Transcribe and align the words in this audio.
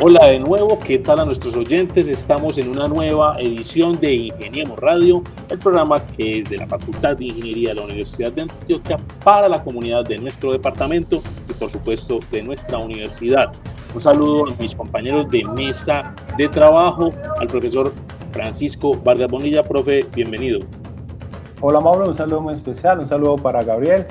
Hola 0.00 0.26
de 0.26 0.40
nuevo, 0.40 0.76
¿qué 0.80 0.98
tal 0.98 1.20
a 1.20 1.24
nuestros 1.24 1.54
oyentes? 1.54 2.08
Estamos 2.08 2.58
en 2.58 2.68
una 2.68 2.88
nueva 2.88 3.36
edición 3.38 3.96
de 4.00 4.12
Ingeniemos 4.12 4.76
Radio, 4.80 5.22
el 5.48 5.58
programa 5.60 6.04
que 6.04 6.40
es 6.40 6.50
de 6.50 6.56
la 6.56 6.66
Facultad 6.66 7.16
de 7.16 7.26
Ingeniería 7.26 7.68
de 7.68 7.74
la 7.76 7.82
Universidad 7.82 8.32
de 8.32 8.42
Antioquia 8.42 8.98
para 9.22 9.48
la 9.48 9.62
comunidad 9.62 10.04
de 10.04 10.18
nuestro 10.18 10.50
departamento 10.50 11.20
y 11.48 11.52
por 11.52 11.70
supuesto 11.70 12.18
de 12.32 12.42
nuestra 12.42 12.78
universidad. 12.78 13.52
Un 13.94 14.00
saludo 14.00 14.48
a 14.48 14.60
mis 14.60 14.74
compañeros 14.74 15.30
de 15.30 15.44
mesa 15.54 16.12
de 16.36 16.48
trabajo, 16.48 17.12
al 17.38 17.46
profesor 17.46 17.92
Francisco 18.32 19.00
Vargas 19.04 19.30
Bonilla, 19.30 19.62
profe, 19.62 20.04
bienvenido. 20.12 20.58
Hola 21.60 21.78
Mauro, 21.78 22.08
un 22.08 22.16
saludo 22.16 22.40
muy 22.40 22.54
especial, 22.54 22.98
un 22.98 23.08
saludo 23.08 23.36
para 23.36 23.62
Gabriel, 23.62 24.06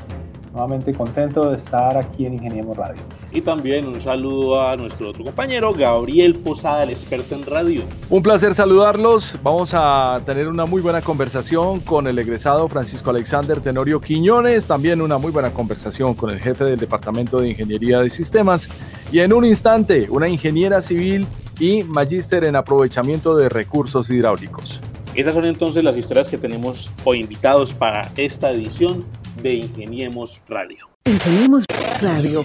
nuevamente 0.53 0.93
contento 0.93 1.51
de 1.51 1.57
estar 1.57 1.97
aquí 1.97 2.25
en 2.25 2.35
Ingeniemos 2.35 2.77
Radio. 2.77 3.01
Y 3.33 3.41
también 3.41 3.87
un 3.87 3.99
saludo 3.99 4.61
a 4.61 4.75
nuestro 4.75 5.09
otro 5.09 5.23
compañero, 5.23 5.73
Gabriel 5.73 6.35
Posada, 6.35 6.83
el 6.83 6.91
experto 6.91 7.33
en 7.33 7.43
radio. 7.43 7.81
Un 8.09 8.21
placer 8.21 8.53
saludarlos. 8.53 9.35
Vamos 9.41 9.71
a 9.73 10.21
tener 10.23 10.47
una 10.47 10.65
muy 10.65 10.81
buena 10.81 11.01
conversación 11.01 11.79
con 11.79 12.07
el 12.07 12.19
egresado 12.19 12.67
Francisco 12.67 13.09
Alexander 13.09 13.59
Tenorio 13.59 13.99
Quiñones, 13.99 14.67
también 14.67 15.01
una 15.01 15.17
muy 15.17 15.31
buena 15.31 15.51
conversación 15.51 16.13
con 16.13 16.29
el 16.29 16.39
jefe 16.39 16.63
del 16.63 16.77
Departamento 16.77 17.39
de 17.39 17.49
Ingeniería 17.49 17.99
de 17.99 18.11
Sistemas 18.11 18.69
y 19.11 19.19
en 19.19 19.33
un 19.33 19.45
instante 19.45 20.07
una 20.09 20.27
ingeniera 20.27 20.79
civil 20.79 21.25
y 21.59 21.83
magíster 21.83 22.43
en 22.43 22.55
aprovechamiento 22.55 23.35
de 23.35 23.49
recursos 23.49 24.11
hidráulicos. 24.11 24.79
Esas 25.15 25.33
son 25.33 25.45
entonces 25.45 25.83
las 25.83 25.97
historias 25.97 26.29
que 26.29 26.37
tenemos 26.37 26.91
hoy 27.03 27.21
invitados 27.21 27.73
para 27.73 28.11
esta 28.15 28.51
edición 28.51 29.03
de 29.41 29.55
Ingeniemos 29.55 30.41
Radio. 30.47 30.87
Ingeniemos 31.05 31.65
Radio. 32.01 32.43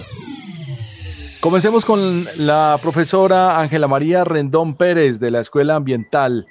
Comencemos 1.41 1.85
con 1.85 2.25
la 2.37 2.77
profesora 2.81 3.61
Ángela 3.61 3.87
María 3.87 4.25
Rendón 4.25 4.75
Pérez 4.75 5.21
de 5.21 5.31
la 5.31 5.39
Escuela 5.39 5.75
Ambiental. 5.75 6.45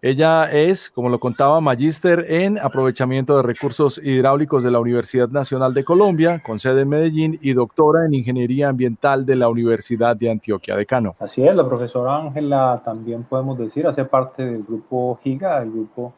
Ella 0.00 0.50
es, 0.50 0.88
como 0.88 1.10
lo 1.10 1.20
contaba, 1.20 1.60
magíster 1.60 2.24
en 2.26 2.58
aprovechamiento 2.58 3.36
de 3.36 3.42
recursos 3.42 4.00
hidráulicos 4.02 4.64
de 4.64 4.70
la 4.70 4.80
Universidad 4.80 5.28
Nacional 5.28 5.74
de 5.74 5.84
Colombia, 5.84 6.42
con 6.42 6.58
sede 6.58 6.80
en 6.80 6.88
Medellín, 6.88 7.38
y 7.42 7.52
doctora 7.52 8.06
en 8.06 8.14
ingeniería 8.14 8.70
ambiental 8.70 9.26
de 9.26 9.36
la 9.36 9.50
Universidad 9.50 10.16
de 10.16 10.30
Antioquia, 10.30 10.74
decano. 10.74 11.16
Así 11.18 11.46
es, 11.46 11.54
la 11.54 11.68
profesora 11.68 12.16
Ángela 12.16 12.80
también 12.82 13.24
podemos 13.24 13.58
decir, 13.58 13.86
hace 13.86 14.06
parte 14.06 14.46
del 14.46 14.62
grupo 14.62 15.20
GIGA, 15.22 15.62
el 15.62 15.70
grupo 15.70 16.14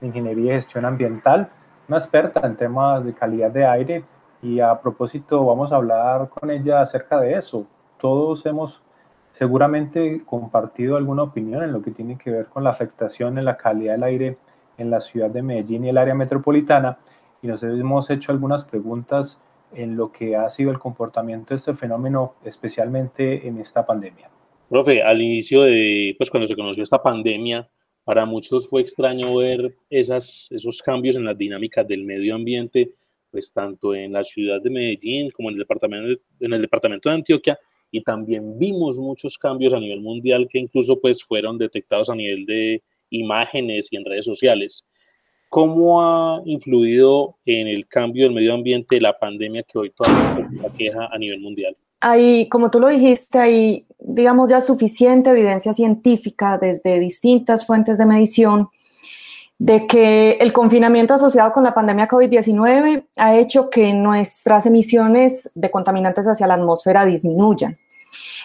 de 0.00 0.06
ingeniería 0.06 0.52
y 0.52 0.54
gestión 0.54 0.84
ambiental, 0.84 1.50
una 1.88 1.98
experta 1.98 2.46
en 2.46 2.54
temas 2.54 3.04
de 3.04 3.12
calidad 3.14 3.50
de 3.50 3.66
aire 3.66 4.04
y 4.44 4.60
a 4.60 4.78
propósito, 4.78 5.42
vamos 5.44 5.72
a 5.72 5.76
hablar 5.76 6.28
con 6.28 6.50
ella 6.50 6.82
acerca 6.82 7.18
de 7.18 7.32
eso. 7.32 7.66
Todos 7.98 8.44
hemos 8.44 8.82
seguramente 9.32 10.22
compartido 10.26 10.96
alguna 10.96 11.22
opinión 11.22 11.64
en 11.64 11.72
lo 11.72 11.80
que 11.80 11.90
tiene 11.90 12.18
que 12.18 12.30
ver 12.30 12.46
con 12.46 12.62
la 12.62 12.70
afectación 12.70 13.38
en 13.38 13.46
la 13.46 13.56
calidad 13.56 13.94
del 13.94 14.02
aire 14.04 14.36
en 14.76 14.90
la 14.90 15.00
ciudad 15.00 15.30
de 15.30 15.40
Medellín 15.40 15.84
y 15.84 15.88
el 15.88 15.98
área 15.98 16.14
metropolitana 16.14 16.98
y 17.42 17.46
nos 17.46 17.62
hemos 17.62 18.10
hecho 18.10 18.32
algunas 18.32 18.64
preguntas 18.64 19.40
en 19.72 19.96
lo 19.96 20.12
que 20.12 20.36
ha 20.36 20.48
sido 20.50 20.70
el 20.70 20.78
comportamiento 20.78 21.54
de 21.54 21.58
este 21.58 21.74
fenómeno, 21.74 22.34
especialmente 22.44 23.48
en 23.48 23.58
esta 23.58 23.86
pandemia. 23.86 24.28
Profe, 24.68 25.02
al 25.02 25.22
inicio 25.22 25.62
de, 25.62 26.14
pues 26.18 26.30
cuando 26.30 26.46
se 26.46 26.54
conoció 26.54 26.82
esta 26.82 27.02
pandemia, 27.02 27.68
para 28.04 28.26
muchos 28.26 28.68
fue 28.68 28.82
extraño 28.82 29.36
ver 29.36 29.74
esas, 29.88 30.48
esos 30.52 30.82
cambios 30.82 31.16
en 31.16 31.24
las 31.24 31.38
dinámicas 31.38 31.88
del 31.88 32.04
medio 32.04 32.34
ambiente 32.34 32.92
pues 33.34 33.52
tanto 33.52 33.96
en 33.96 34.12
la 34.12 34.22
ciudad 34.22 34.62
de 34.62 34.70
Medellín 34.70 35.28
como 35.32 35.48
en 35.48 35.54
el 35.54 35.58
departamento, 35.58 36.22
en 36.38 36.52
el 36.52 36.62
departamento 36.62 37.08
de 37.08 37.16
Antioquia, 37.16 37.58
y 37.90 38.00
también 38.00 38.56
vimos 38.60 39.00
muchos 39.00 39.36
cambios 39.36 39.74
a 39.74 39.80
nivel 39.80 40.00
mundial 40.00 40.46
que 40.48 40.60
incluso 40.60 41.00
pues 41.00 41.24
fueron 41.24 41.58
detectados 41.58 42.08
a 42.08 42.14
nivel 42.14 42.46
de 42.46 42.80
imágenes 43.10 43.88
y 43.90 43.96
en 43.96 44.04
redes 44.04 44.24
sociales. 44.24 44.84
¿Cómo 45.48 46.00
ha 46.00 46.42
influido 46.44 47.36
en 47.44 47.66
el 47.66 47.88
cambio 47.88 48.22
del 48.22 48.34
medio 48.34 48.54
ambiente 48.54 49.00
la 49.00 49.18
pandemia 49.18 49.64
que 49.64 49.78
hoy 49.78 49.90
todavía 49.90 50.48
queja 50.78 51.08
a 51.10 51.18
nivel 51.18 51.40
mundial? 51.40 51.76
Hay, 51.98 52.48
como 52.48 52.70
tú 52.70 52.78
lo 52.78 52.86
dijiste, 52.86 53.38
hay, 53.38 53.86
digamos, 53.98 54.48
ya 54.48 54.60
suficiente 54.60 55.30
evidencia 55.30 55.72
científica 55.72 56.56
desde 56.56 57.00
distintas 57.00 57.66
fuentes 57.66 57.98
de 57.98 58.06
medición 58.06 58.68
de 59.58 59.86
que 59.86 60.32
el 60.40 60.52
confinamiento 60.52 61.14
asociado 61.14 61.52
con 61.52 61.64
la 61.64 61.74
pandemia 61.74 62.08
COVID-19 62.08 63.06
ha 63.16 63.36
hecho 63.36 63.70
que 63.70 63.92
nuestras 63.94 64.66
emisiones 64.66 65.50
de 65.54 65.70
contaminantes 65.70 66.26
hacia 66.26 66.46
la 66.46 66.54
atmósfera 66.54 67.04
disminuyan. 67.04 67.78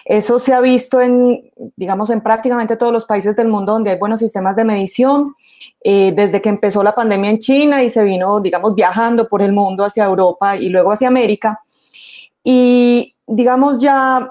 Eso 0.04 0.38
se 0.38 0.54
ha 0.54 0.60
visto 0.60 1.00
en, 1.00 1.50
digamos, 1.76 2.10
en 2.10 2.20
prácticamente 2.20 2.76
todos 2.76 2.92
los 2.92 3.04
países 3.04 3.36
del 3.36 3.48
mundo 3.48 3.72
donde 3.72 3.90
hay 3.90 3.98
buenos 3.98 4.20
sistemas 4.20 4.56
de 4.56 4.64
medición, 4.64 5.34
eh, 5.82 6.12
desde 6.14 6.40
que 6.40 6.48
empezó 6.48 6.82
la 6.82 6.94
pandemia 6.94 7.30
en 7.30 7.38
China 7.38 7.82
y 7.82 7.90
se 7.90 8.02
vino, 8.02 8.40
digamos, 8.40 8.74
viajando 8.74 9.28
por 9.28 9.42
el 9.42 9.52
mundo 9.52 9.84
hacia 9.84 10.04
Europa 10.04 10.56
y 10.56 10.68
luego 10.70 10.92
hacia 10.92 11.08
América. 11.08 11.58
Y, 12.42 13.14
digamos, 13.26 13.80
ya 13.80 14.30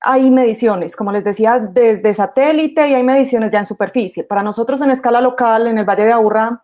hay 0.00 0.30
mediciones, 0.30 0.94
como 0.94 1.12
les 1.12 1.24
decía, 1.24 1.58
desde 1.58 2.14
satélite 2.14 2.88
y 2.88 2.94
hay 2.94 3.02
mediciones 3.02 3.50
ya 3.50 3.58
en 3.58 3.66
superficie. 3.66 4.24
Para 4.24 4.42
nosotros 4.42 4.80
en 4.80 4.90
escala 4.90 5.20
local, 5.20 5.66
en 5.66 5.78
el 5.78 5.84
Valle 5.84 6.04
de 6.04 6.12
Aburrá, 6.12 6.62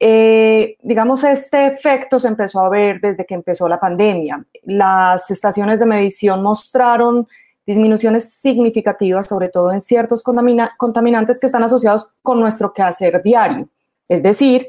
eh, 0.00 0.76
digamos, 0.82 1.22
este 1.24 1.66
efecto 1.66 2.18
se 2.18 2.28
empezó 2.28 2.60
a 2.60 2.68
ver 2.68 3.00
desde 3.00 3.24
que 3.24 3.34
empezó 3.34 3.68
la 3.68 3.78
pandemia. 3.78 4.44
Las 4.64 5.30
estaciones 5.30 5.78
de 5.78 5.86
medición 5.86 6.42
mostraron 6.42 7.28
disminuciones 7.64 8.34
significativas, 8.34 9.26
sobre 9.26 9.48
todo 9.48 9.72
en 9.72 9.80
ciertos 9.80 10.22
contaminantes 10.22 11.40
que 11.40 11.46
están 11.46 11.62
asociados 11.62 12.12
con 12.22 12.40
nuestro 12.40 12.72
quehacer 12.72 13.22
diario, 13.22 13.68
es 14.08 14.22
decir, 14.22 14.68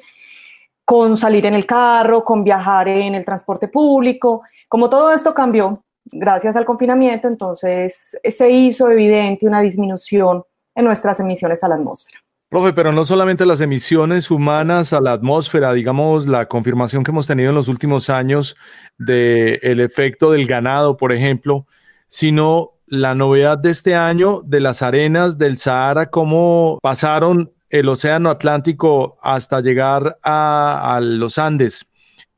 con 0.86 1.18
salir 1.18 1.46
en 1.46 1.56
el 1.56 1.66
carro, 1.66 2.24
con 2.24 2.44
viajar 2.44 2.88
en 2.88 3.16
el 3.16 3.26
transporte 3.26 3.68
público. 3.68 4.44
Como 4.70 4.90
todo 4.90 5.12
esto 5.12 5.34
cambió, 5.34 5.84
gracias 6.06 6.56
al 6.56 6.66
confinamiento, 6.66 7.28
entonces 7.28 8.18
se 8.24 8.50
hizo 8.50 8.90
evidente 8.90 9.48
una 9.48 9.62
disminución 9.62 10.44
en 10.76 10.86
nuestras 10.86 11.20
emisiones 11.20 11.64
a 11.64 11.68
la 11.68 11.76
atmósfera. 11.76 12.20
Profe, 12.50 12.74
pero 12.74 12.92
no 12.92 13.04
solamente 13.06 13.46
las 13.46 13.60
emisiones 13.60 14.30
humanas 14.30 14.94
a 14.94 15.02
la 15.02 15.14
atmósfera, 15.14 15.74
digamos, 15.74 16.28
la 16.28 16.48
confirmación 16.48 17.04
que 17.04 17.12
hemos 17.12 17.28
tenido 17.28 17.50
en 17.50 17.56
los 17.56 17.68
últimos 17.68 18.10
años 18.10 18.56
del 18.98 19.60
el 19.64 19.80
efecto 19.80 20.32
del 20.32 20.46
ganado, 20.46 20.96
por 20.96 21.12
ejemplo, 21.12 21.66
sino 22.08 22.70
la 22.86 23.16
novedad 23.16 23.58
de 23.58 23.72
este 23.72 23.96
año 23.96 24.42
de 24.46 24.60
las 24.60 24.84
arenas 24.84 25.40
del 25.40 25.58
Sahara, 25.58 26.12
cómo 26.12 26.78
pasaron 26.82 27.52
el 27.70 27.90
Océano 27.90 28.30
Atlántico 28.30 29.18
hasta 29.22 29.60
llegar 29.60 30.18
a, 30.22 30.96
a 30.96 31.02
los 31.02 31.40
Andes. 31.40 31.86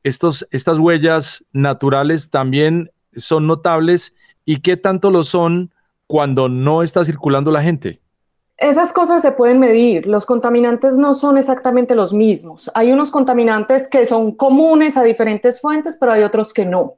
Estos, 0.02 0.48
estas 0.50 0.78
huellas 0.78 1.44
naturales 1.52 2.30
también 2.30 2.90
son 3.16 3.46
notables 3.46 4.14
y 4.44 4.60
qué 4.60 4.76
tanto 4.76 5.10
lo 5.10 5.24
son 5.24 5.72
cuando 6.06 6.48
no 6.48 6.82
está 6.82 7.04
circulando 7.04 7.50
la 7.50 7.62
gente? 7.62 8.00
Esas 8.56 8.92
cosas 8.92 9.22
se 9.22 9.30
pueden 9.32 9.60
medir. 9.60 10.08
Los 10.08 10.26
contaminantes 10.26 10.96
no 10.96 11.14
son 11.14 11.38
exactamente 11.38 11.94
los 11.94 12.12
mismos. 12.12 12.70
Hay 12.74 12.90
unos 12.90 13.10
contaminantes 13.10 13.88
que 13.88 14.04
son 14.04 14.32
comunes 14.32 14.96
a 14.96 15.04
diferentes 15.04 15.60
fuentes, 15.60 15.96
pero 15.98 16.12
hay 16.12 16.24
otros 16.24 16.52
que 16.52 16.64
no. 16.64 16.94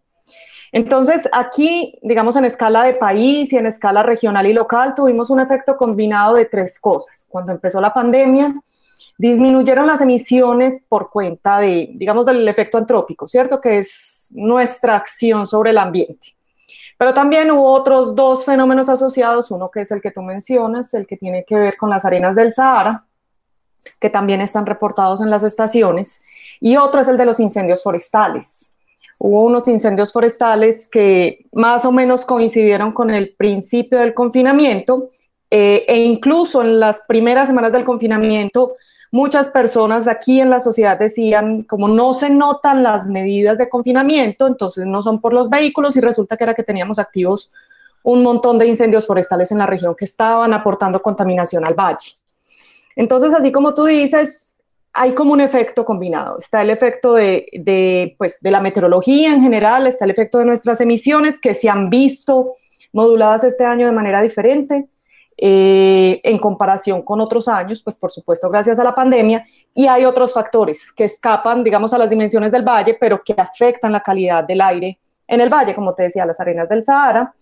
Entonces, 0.72 1.28
aquí, 1.32 1.98
digamos, 2.02 2.36
en 2.36 2.44
escala 2.44 2.84
de 2.84 2.94
país 2.94 3.52
y 3.52 3.56
en 3.56 3.66
escala 3.66 4.02
regional 4.02 4.46
y 4.46 4.52
local, 4.52 4.94
tuvimos 4.94 5.28
un 5.28 5.40
efecto 5.40 5.76
combinado 5.76 6.36
de 6.36 6.46
tres 6.46 6.80
cosas. 6.80 7.26
Cuando 7.28 7.52
empezó 7.52 7.80
la 7.80 7.92
pandemia, 7.92 8.54
disminuyeron 9.18 9.86
las 9.86 10.00
emisiones 10.00 10.86
por 10.88 11.10
cuenta 11.10 11.58
de, 11.58 11.90
digamos, 11.94 12.24
del 12.24 12.46
efecto 12.48 12.78
antrópico, 12.78 13.28
¿cierto? 13.28 13.60
Que 13.60 13.80
es 13.80 14.19
nuestra 14.30 14.96
acción 14.96 15.46
sobre 15.46 15.70
el 15.70 15.78
ambiente. 15.78 16.34
Pero 16.96 17.14
también 17.14 17.50
hubo 17.50 17.72
otros 17.72 18.14
dos 18.14 18.44
fenómenos 18.44 18.88
asociados, 18.88 19.50
uno 19.50 19.70
que 19.70 19.82
es 19.82 19.90
el 19.90 20.00
que 20.00 20.10
tú 20.10 20.22
mencionas, 20.22 20.92
el 20.94 21.06
que 21.06 21.16
tiene 21.16 21.44
que 21.44 21.56
ver 21.56 21.76
con 21.76 21.90
las 21.90 22.04
arenas 22.04 22.36
del 22.36 22.52
Sahara, 22.52 23.04
que 23.98 24.10
también 24.10 24.40
están 24.40 24.66
reportados 24.66 25.20
en 25.20 25.30
las 25.30 25.42
estaciones, 25.42 26.20
y 26.60 26.76
otro 26.76 27.00
es 27.00 27.08
el 27.08 27.16
de 27.16 27.24
los 27.24 27.40
incendios 27.40 27.82
forestales. 27.82 28.76
Hubo 29.18 29.42
unos 29.42 29.68
incendios 29.68 30.12
forestales 30.12 30.88
que 30.88 31.46
más 31.52 31.84
o 31.84 31.92
menos 31.92 32.24
coincidieron 32.24 32.92
con 32.92 33.10
el 33.10 33.34
principio 33.34 33.98
del 33.98 34.14
confinamiento 34.14 35.08
eh, 35.50 35.84
e 35.88 35.98
incluso 35.98 36.62
en 36.62 36.80
las 36.80 37.02
primeras 37.08 37.48
semanas 37.48 37.72
del 37.72 37.84
confinamiento 37.84 38.74
muchas 39.10 39.48
personas 39.48 40.04
de 40.04 40.10
aquí 40.12 40.40
en 40.40 40.50
la 40.50 40.60
sociedad 40.60 40.98
decían, 40.98 41.62
como 41.62 41.88
no 41.88 42.14
se 42.14 42.30
notan 42.30 42.82
las 42.82 43.06
medidas 43.06 43.58
de 43.58 43.68
confinamiento, 43.68 44.46
entonces 44.46 44.86
no 44.86 45.02
son 45.02 45.20
por 45.20 45.32
los 45.32 45.50
vehículos 45.50 45.96
y 45.96 46.00
resulta 46.00 46.36
que 46.36 46.44
era 46.44 46.54
que 46.54 46.62
teníamos 46.62 46.98
activos 46.98 47.52
un 48.02 48.22
montón 48.22 48.58
de 48.58 48.66
incendios 48.66 49.06
forestales 49.06 49.52
en 49.52 49.58
la 49.58 49.66
región 49.66 49.94
que 49.94 50.04
estaban 50.04 50.54
aportando 50.54 51.02
contaminación 51.02 51.66
al 51.66 51.74
valle. 51.74 52.12
Entonces, 52.96 53.34
así 53.34 53.52
como 53.52 53.74
tú 53.74 53.84
dices, 53.84 54.54
hay 54.92 55.12
como 55.12 55.32
un 55.32 55.40
efecto 55.40 55.84
combinado. 55.84 56.38
Está 56.38 56.62
el 56.62 56.70
efecto 56.70 57.14
de, 57.14 58.14
pues, 58.16 58.40
de 58.40 58.50
la 58.50 58.60
meteorología 58.60 59.32
en 59.32 59.42
general, 59.42 59.86
está 59.86 60.04
el 60.04 60.10
efecto 60.12 60.38
de 60.38 60.46
nuestras 60.46 60.80
emisiones 60.80 61.40
que 61.40 61.54
se 61.54 61.68
han 61.68 61.90
visto 61.90 62.52
moduladas 62.92 63.44
este 63.44 63.64
año 63.64 63.86
de 63.86 63.92
manera 63.92 64.20
diferente 64.22 64.88
eh, 65.42 66.20
en 66.22 66.36
comparación 66.36 67.00
con 67.00 67.18
otros 67.18 67.48
años, 67.48 67.80
pues 67.82 67.96
por 67.96 68.10
supuesto 68.10 68.50
gracias 68.50 68.78
a 68.78 68.84
la 68.84 68.94
pandemia, 68.94 69.42
y 69.72 69.86
hay 69.86 70.04
otros 70.04 70.34
factores 70.34 70.92
que 70.92 71.04
escapan, 71.04 71.64
digamos, 71.64 71.94
a 71.94 71.98
las 71.98 72.10
dimensiones 72.10 72.52
del 72.52 72.62
valle, 72.62 72.98
pero 73.00 73.22
que 73.24 73.32
afectan 73.34 73.92
la 73.92 74.02
calidad 74.02 74.44
del 74.44 74.60
aire 74.60 74.98
en 75.26 75.40
el 75.40 75.48
valle, 75.48 75.74
como 75.74 75.94
te 75.94 76.02
decía, 76.02 76.26
las 76.26 76.40
arenas 76.40 76.68
del 76.68 76.82
Sahara 76.82 77.34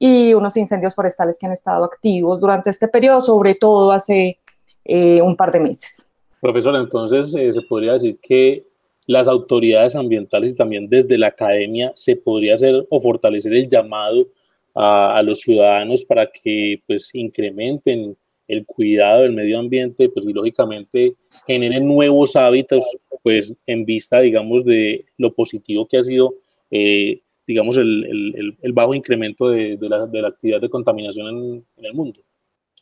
y 0.00 0.34
unos 0.34 0.56
incendios 0.56 0.96
forestales 0.96 1.38
que 1.38 1.46
han 1.46 1.52
estado 1.52 1.84
activos 1.84 2.40
durante 2.40 2.70
este 2.70 2.88
periodo, 2.88 3.20
sobre 3.20 3.54
todo 3.54 3.92
hace 3.92 4.40
eh, 4.84 5.22
un 5.22 5.36
par 5.36 5.52
de 5.52 5.60
meses. 5.60 6.10
Profesor, 6.40 6.74
entonces 6.74 7.34
eh, 7.36 7.52
se 7.52 7.62
podría 7.62 7.92
decir 7.92 8.18
que 8.20 8.66
las 9.06 9.28
autoridades 9.28 9.94
ambientales 9.94 10.50
y 10.50 10.56
también 10.56 10.88
desde 10.88 11.18
la 11.18 11.28
academia 11.28 11.92
se 11.94 12.16
podría 12.16 12.56
hacer 12.56 12.84
o 12.90 13.00
fortalecer 13.00 13.52
el 13.52 13.68
llamado 13.68 14.26
a, 14.74 15.22
los 15.22 15.40
ciudadanos 15.40 16.04
para 16.04 16.26
que 16.26 16.82
pues 16.86 17.10
incrementen 17.14 18.16
el 18.48 18.66
cuidado 18.66 19.22
del 19.22 19.32
medio 19.32 19.58
ambiente, 19.58 20.08
pues 20.08 20.26
y 20.26 20.32
lógicamente 20.32 21.14
generen 21.46 21.86
nuevos 21.86 22.36
hábitos, 22.36 22.84
pues 23.22 23.56
en 23.66 23.84
vista, 23.84 24.20
digamos, 24.20 24.64
de 24.64 25.06
lo 25.16 25.32
positivo 25.32 25.86
que 25.86 25.98
ha 25.98 26.02
sido, 26.02 26.34
eh, 26.70 27.22
digamos, 27.46 27.76
el, 27.76 28.56
el, 28.60 28.72
bajo 28.72 28.94
incremento 28.94 29.48
de, 29.48 29.76
de, 29.76 29.88
la, 29.88 30.06
de, 30.06 30.20
la, 30.20 30.28
actividad 30.28 30.60
de 30.60 30.68
contaminación 30.68 31.28
en, 31.28 31.66
en, 31.76 31.84
el 31.84 31.94
mundo. 31.94 32.20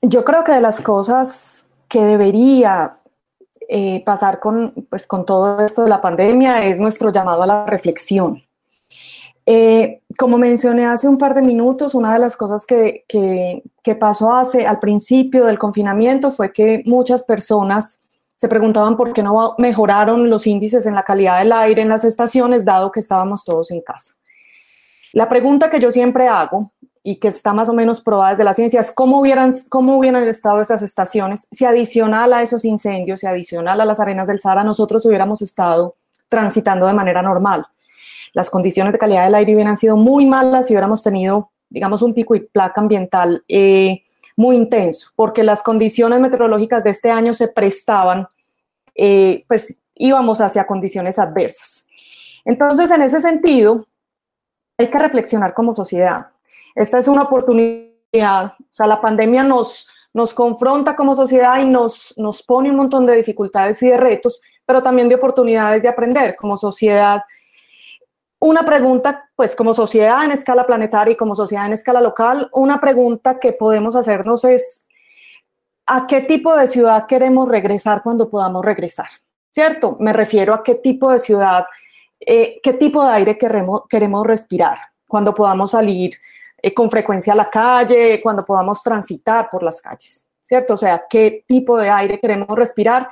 Yo 0.00 0.24
creo 0.24 0.42
que 0.42 0.52
de 0.52 0.60
las 0.60 0.80
cosas 0.80 1.70
que 1.88 2.00
debería 2.00 2.98
eh, 3.68 4.02
pasar 4.04 4.40
con, 4.40 4.86
pues, 4.90 5.06
con 5.06 5.24
todo 5.24 5.64
esto 5.64 5.84
de 5.84 5.88
la 5.88 6.00
pandemia 6.00 6.66
es 6.66 6.78
nuestro 6.78 7.12
llamado 7.12 7.42
a 7.42 7.46
la 7.46 7.66
reflexión. 7.66 8.42
Eh, 9.44 10.02
como 10.18 10.38
mencioné 10.38 10.86
hace 10.86 11.08
un 11.08 11.18
par 11.18 11.34
de 11.34 11.42
minutos, 11.42 11.94
una 11.94 12.12
de 12.12 12.20
las 12.20 12.36
cosas 12.36 12.64
que, 12.64 13.04
que, 13.08 13.94
pasó 13.96 14.34
hace, 14.34 14.66
al 14.66 14.78
principio 14.78 15.44
del 15.44 15.58
confinamiento 15.58 16.30
fue 16.30 16.52
que 16.52 16.82
muchas 16.86 17.24
personas 17.24 18.00
se 18.36 18.48
preguntaban 18.48 18.96
por 18.96 19.12
qué 19.12 19.22
no 19.22 19.54
mejoraron 19.58 20.30
los 20.30 20.46
índices 20.46 20.86
en 20.86 20.94
la 20.94 21.02
calidad 21.02 21.38
del 21.38 21.52
aire 21.52 21.82
en 21.82 21.88
las 21.88 22.04
estaciones, 22.04 22.64
dado 22.64 22.92
que 22.92 23.00
estábamos 23.00 23.44
todos 23.44 23.70
en 23.70 23.80
casa. 23.80 24.14
La 25.12 25.28
pregunta 25.28 25.70
que 25.70 25.80
yo 25.80 25.90
siempre 25.90 26.28
hago 26.28 26.72
y 27.02 27.16
que 27.16 27.28
está 27.28 27.52
más 27.52 27.68
o 27.68 27.74
menos 27.74 28.00
probada 28.00 28.30
desde 28.30 28.44
la 28.44 28.54
ciencia 28.54 28.80
es 28.80 28.92
cómo 28.92 29.20
hubieran, 29.20 29.50
cómo 29.68 29.96
hubieran 29.96 30.26
estado 30.28 30.60
esas 30.60 30.82
estaciones 30.82 31.48
si 31.50 31.64
adicional 31.64 32.32
a 32.32 32.42
esos 32.42 32.64
incendios, 32.64 33.20
si 33.20 33.26
adicional 33.26 33.80
a 33.80 33.84
las 33.84 33.98
arenas 33.98 34.28
del 34.28 34.38
Sahara, 34.38 34.62
nosotros 34.62 35.04
hubiéramos 35.04 35.42
estado 35.42 35.96
transitando 36.28 36.86
de 36.86 36.94
manera 36.94 37.22
normal 37.22 37.66
las 38.32 38.50
condiciones 38.50 38.92
de 38.92 38.98
calidad 38.98 39.24
del 39.24 39.34
aire 39.34 39.54
hubieran 39.54 39.76
sido 39.76 39.96
muy 39.96 40.26
malas 40.26 40.70
y 40.70 40.74
hubiéramos 40.74 41.02
tenido, 41.02 41.52
digamos, 41.68 42.02
un 42.02 42.14
pico 42.14 42.34
y 42.34 42.40
placa 42.40 42.80
ambiental 42.80 43.44
eh, 43.48 44.02
muy 44.36 44.56
intenso, 44.56 45.10
porque 45.14 45.42
las 45.42 45.62
condiciones 45.62 46.20
meteorológicas 46.20 46.84
de 46.84 46.90
este 46.90 47.10
año 47.10 47.34
se 47.34 47.48
prestaban, 47.48 48.26
eh, 48.94 49.44
pues 49.46 49.74
íbamos 49.94 50.40
hacia 50.40 50.66
condiciones 50.66 51.18
adversas. 51.18 51.86
Entonces, 52.44 52.90
en 52.90 53.02
ese 53.02 53.20
sentido, 53.20 53.86
hay 54.78 54.90
que 54.90 54.98
reflexionar 54.98 55.54
como 55.54 55.74
sociedad. 55.74 56.28
Esta 56.74 56.98
es 56.98 57.08
una 57.08 57.22
oportunidad, 57.22 58.54
o 58.58 58.66
sea, 58.70 58.86
la 58.86 59.00
pandemia 59.00 59.44
nos, 59.44 59.86
nos 60.14 60.32
confronta 60.32 60.96
como 60.96 61.14
sociedad 61.14 61.60
y 61.60 61.66
nos, 61.66 62.14
nos 62.16 62.42
pone 62.42 62.70
un 62.70 62.76
montón 62.76 63.06
de 63.06 63.16
dificultades 63.16 63.82
y 63.82 63.90
de 63.90 63.96
retos, 63.98 64.40
pero 64.64 64.82
también 64.82 65.08
de 65.08 65.16
oportunidades 65.16 65.82
de 65.82 65.88
aprender 65.88 66.34
como 66.34 66.56
sociedad 66.56 67.22
una 68.42 68.64
pregunta, 68.64 69.30
pues 69.36 69.54
como 69.54 69.72
sociedad 69.72 70.24
en 70.24 70.32
escala 70.32 70.66
planetaria 70.66 71.12
y 71.12 71.16
como 71.16 71.36
sociedad 71.36 71.64
en 71.66 71.74
escala 71.74 72.00
local, 72.00 72.48
una 72.52 72.80
pregunta 72.80 73.38
que 73.38 73.52
podemos 73.52 73.94
hacernos 73.94 74.44
es, 74.44 74.88
¿a 75.86 76.08
qué 76.08 76.22
tipo 76.22 76.56
de 76.56 76.66
ciudad 76.66 77.06
queremos 77.06 77.48
regresar 77.48 78.02
cuando 78.02 78.28
podamos 78.28 78.64
regresar? 78.64 79.06
¿Cierto? 79.52 79.96
Me 80.00 80.12
refiero 80.12 80.54
a 80.54 80.62
qué 80.64 80.74
tipo 80.74 81.12
de 81.12 81.20
ciudad, 81.20 81.66
eh, 82.18 82.58
qué 82.64 82.72
tipo 82.72 83.04
de 83.04 83.12
aire 83.12 83.38
queremos, 83.38 84.26
respirar 84.26 84.78
cuando 85.06 85.32
podamos 85.32 85.70
salir 85.70 86.16
eh, 86.60 86.74
con 86.74 86.90
frecuencia 86.90 87.34
a 87.34 87.36
la 87.36 87.48
calle, 87.48 88.20
cuando 88.20 88.44
podamos 88.44 88.82
transitar 88.82 89.48
por 89.50 89.62
las 89.62 89.80
calles, 89.80 90.24
¿cierto? 90.40 90.74
O 90.74 90.78
sea, 90.78 91.04
qué 91.08 91.44
tipo 91.46 91.78
de 91.78 91.90
aire 91.90 92.18
queremos 92.18 92.48
respirar 92.58 93.08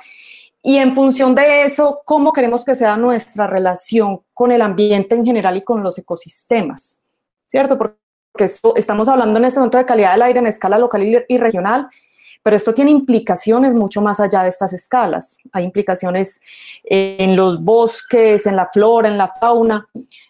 y 0.63 0.77
en 0.77 0.93
función 0.93 1.33
de 1.33 1.63
eso, 1.63 2.01
cómo 2.05 2.31
queremos 2.33 2.63
que 2.63 2.75
sea 2.75 2.95
nuestra 2.95 3.47
relación 3.47 4.21
con 4.33 4.51
el 4.51 4.61
ambiente 4.61 5.15
en 5.15 5.25
general 5.25 5.57
y 5.57 5.63
con 5.63 5.81
los 5.81 5.97
ecosistemas, 5.97 7.01
¿cierto? 7.47 7.77
Porque 7.77 7.97
estamos 8.75 9.07
hablando 9.07 9.39
en 9.39 9.45
este 9.45 9.59
momento 9.59 9.79
de 9.79 9.85
calidad 9.85 10.11
del 10.11 10.21
aire 10.21 10.39
en 10.39 10.47
escala 10.47 10.77
local 10.77 11.25
y, 11.27 11.37
regional, 11.39 11.87
pero 12.43 12.55
esto 12.55 12.75
tiene 12.75 12.91
implicaciones 12.91 13.73
mucho 13.73 14.01
más 14.01 14.19
allá 14.19 14.43
de 14.43 14.49
estas 14.49 14.73
escalas. 14.73 15.41
Hay 15.51 15.63
implicaciones 15.63 16.39
en 16.83 17.35
los 17.35 17.63
bosques, 17.63 18.45
en 18.45 18.55
la 18.55 18.69
flora, 18.71 19.09
en 19.09 19.17
la 19.17 19.29
fauna. 19.29 19.87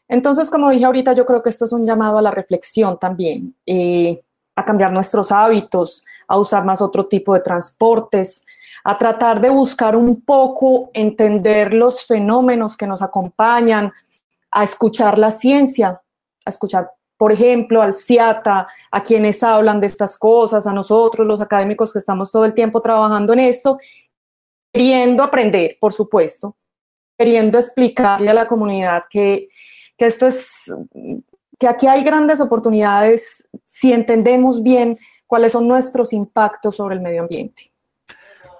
Entonces, 0.07 0.49
como 0.49 0.69
dije 0.69 0.85
ahorita, 0.85 1.13
yo 1.13 1.25
creo 1.25 1.43
que 1.43 1.49
esto 1.49 1.65
es 1.65 1.73
un 1.73 1.85
llamado 1.85 2.17
a 2.17 2.21
la 2.21 2.31
reflexión 2.31 2.97
también, 2.99 3.55
eh, 3.65 4.21
a 4.55 4.65
cambiar 4.65 4.91
nuestros 4.91 5.31
hábitos, 5.31 6.05
a 6.27 6.37
usar 6.37 6.63
más 6.65 6.81
otro 6.81 7.05
tipo 7.07 7.33
de 7.33 7.39
transportes, 7.41 8.45
a 8.83 8.97
tratar 8.97 9.39
de 9.41 9.49
buscar 9.49 9.95
un 9.95 10.21
poco 10.21 10.89
entender 10.93 11.73
los 11.73 12.05
fenómenos 12.05 12.75
que 12.75 12.87
nos 12.87 13.01
acompañan, 13.01 13.91
a 14.51 14.63
escuchar 14.63 15.17
la 15.17 15.31
ciencia, 15.31 16.01
a 16.45 16.49
escuchar, 16.49 16.91
por 17.17 17.31
ejemplo, 17.31 17.81
al 17.81 17.95
CIATA, 17.95 18.67
a 18.91 19.03
quienes 19.03 19.43
hablan 19.43 19.79
de 19.79 19.87
estas 19.87 20.17
cosas, 20.17 20.65
a 20.65 20.73
nosotros, 20.73 21.27
los 21.27 21.41
académicos 21.41 21.93
que 21.93 21.99
estamos 21.99 22.31
todo 22.31 22.45
el 22.45 22.53
tiempo 22.53 22.81
trabajando 22.81 23.33
en 23.33 23.39
esto, 23.39 23.77
queriendo 24.73 25.23
aprender, 25.23 25.77
por 25.79 25.93
supuesto, 25.93 26.57
queriendo 27.17 27.59
explicarle 27.59 28.31
a 28.31 28.33
la 28.33 28.47
comunidad 28.47 29.03
que, 29.09 29.49
que 29.97 30.05
esto 30.07 30.25
es, 30.27 30.73
que 31.59 31.67
aquí 31.67 31.85
hay 31.87 32.03
grandes 32.03 32.41
oportunidades 32.41 33.47
si 33.63 33.93
entendemos 33.93 34.63
bien 34.63 34.97
cuáles 35.27 35.51
son 35.51 35.67
nuestros 35.67 36.11
impactos 36.11 36.75
sobre 36.75 36.95
el 36.95 37.01
medio 37.01 37.21
ambiente. 37.21 37.71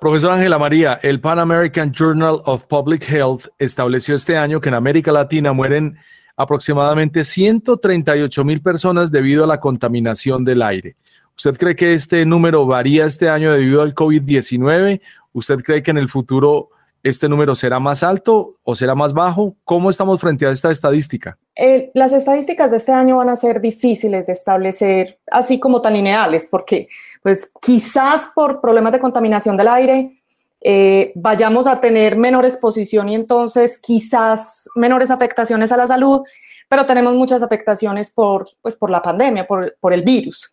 Profesor 0.02 0.32
Ángela 0.32 0.58
María, 0.58 1.00
el 1.04 1.22
Pan 1.22 1.38
American 1.38 1.92
Journal 1.92 2.42
of 2.46 2.66
Public 2.66 3.08
Health 3.08 3.50
estableció 3.60 4.16
este 4.16 4.36
año 4.36 4.60
que 4.60 4.70
en 4.70 4.74
América 4.74 5.12
Latina 5.12 5.54
mueren 5.54 5.96
aproximadamente 6.36 7.24
138 7.24 8.44
mil 8.44 8.64
personas 8.64 9.12
debido 9.12 9.44
a 9.44 9.48
la 9.48 9.60
contaminación 9.60 10.44
del 10.44 10.64
aire. 10.64 10.96
¿Usted 11.38 11.56
cree 11.56 11.76
que 11.76 11.94
este 11.94 12.26
número 12.26 12.66
varía 12.66 13.06
este 13.06 13.30
año 13.30 13.54
debido 13.54 13.84
al 13.84 13.94
COVID-19? 13.94 15.02
¿Usted 15.34 15.60
cree 15.60 15.84
que 15.84 15.92
en 15.92 16.00
el 16.00 16.10
futuro 16.10 16.70
este 17.04 17.30
número 17.30 17.54
será 17.54 17.80
más 17.80 18.02
alto 18.02 18.56
o 18.64 18.74
será 18.74 18.96
más 18.96 19.14
bajo? 19.14 19.56
¿Cómo 19.66 19.92
estamos 19.92 20.20
frente 20.20 20.48
a 20.48 20.50
esta 20.50 20.72
estadística? 20.72 21.38
Eh, 21.56 21.92
las 21.94 22.12
estadísticas 22.12 22.72
de 22.72 22.78
este 22.78 22.92
año 22.92 23.18
van 23.18 23.30
a 23.30 23.36
ser 23.36 23.62
difíciles 23.62 24.26
de 24.26 24.34
establecer 24.34 25.20
así 25.32 25.60
como 25.60 25.80
tan 25.80 25.94
lineales, 25.94 26.48
porque 26.50 26.88
pues 27.22 27.52
quizás 27.62 28.30
por 28.34 28.62
problemas 28.62 28.92
de 28.92 29.00
contaminación 29.00 29.58
del 29.58 29.68
aire 29.68 30.22
eh, 30.64 31.12
vayamos 31.16 31.66
a 31.66 31.82
tener 31.82 32.16
menor 32.16 32.46
exposición 32.46 33.10
y 33.10 33.16
entonces 33.16 33.80
quizás 33.80 34.70
menores 34.76 35.10
afectaciones 35.10 35.72
a 35.72 35.78
la 35.78 35.88
salud, 35.88 36.22
pero 36.70 36.86
tenemos 36.86 37.16
muchas 37.16 37.42
afectaciones 37.42 38.12
por, 38.12 38.48
pues, 38.62 38.76
por 38.76 38.92
la 38.92 39.02
pandemia, 39.02 39.48
por, 39.48 39.76
por 39.80 39.92
el 39.92 40.04
virus. 40.04 40.52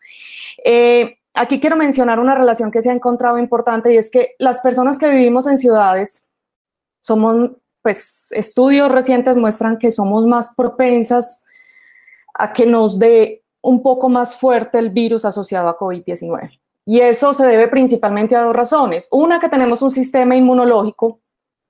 Eh, 0.65 1.19
aquí 1.35 1.61
quiero 1.61 1.77
mencionar 1.77 2.19
una 2.21 2.35
relación 2.35 2.71
que 2.71 2.81
se 2.81 2.91
ha 2.91 2.95
encontrado 2.95 3.39
importante 3.39 3.93
y 3.93 3.99
es 3.99 4.11
que 4.11 4.35
las 4.39 4.61
personas 4.61 4.99
que 4.99 5.11
vivimos 5.11 5.47
en 5.47 5.59
ciudades 5.59 6.25
somos, 7.01 7.51
pues 7.83 8.29
estudios 8.33 8.91
recientes 8.91 9.37
muestran 9.37 9.79
que 9.79 9.91
somos 9.91 10.27
más 10.27 10.55
propensas 10.57 11.45
a 12.35 12.53
que 12.53 12.65
nos 12.65 12.99
dé 12.99 13.45
un 13.63 13.83
poco 13.83 14.09
más 14.09 14.37
fuerte 14.37 14.79
el 14.79 14.91
virus 14.91 15.25
asociado 15.25 15.69
a 15.69 15.77
COVID-19. 15.77 16.61
Y 16.85 17.01
eso 17.01 17.35
se 17.35 17.47
debe 17.47 17.69
principalmente 17.69 18.35
a 18.35 18.43
dos 18.43 18.57
razones. 18.57 19.09
Una, 19.11 19.41
que 19.41 19.49
tenemos 19.49 19.83
un 19.83 19.91
sistema 19.91 20.37
inmunológico, 20.37 21.21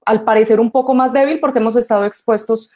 al 0.05 0.25
parecer 0.25 0.61
un 0.61 0.71
poco 0.71 0.95
más 0.95 1.13
débil 1.13 1.39
porque 1.41 1.59
hemos 1.59 1.77
estado 1.77 2.07
expuestos 2.07 2.71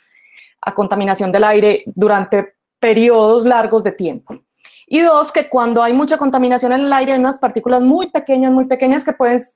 a 0.60 0.74
contaminación 0.74 1.32
del 1.32 1.44
aire 1.44 1.82
durante 1.86 2.54
periodos 2.78 3.44
largos 3.44 3.84
de 3.84 3.92
tiempo. 3.92 4.38
Y 4.86 5.00
dos, 5.00 5.32
que 5.32 5.48
cuando 5.48 5.82
hay 5.82 5.92
mucha 5.92 6.18
contaminación 6.18 6.72
en 6.72 6.80
el 6.80 6.92
aire 6.92 7.12
hay 7.12 7.18
unas 7.18 7.38
partículas 7.38 7.80
muy 7.80 8.10
pequeñas, 8.10 8.52
muy 8.52 8.66
pequeñas 8.66 9.04
que, 9.04 9.14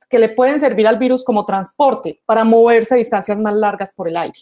que 0.09 0.19
le 0.19 0.31
pueden 0.31 0.59
servir 0.59 0.87
al 0.87 0.99
virus 0.99 1.25
como 1.25 1.45
transporte 1.45 2.23
para 2.25 2.45
moverse 2.45 2.95
a 2.95 2.97
distancias 2.97 3.37
más 3.37 3.55
largas 3.55 3.93
por 3.93 4.09
el 4.09 4.17
aire. 4.17 4.39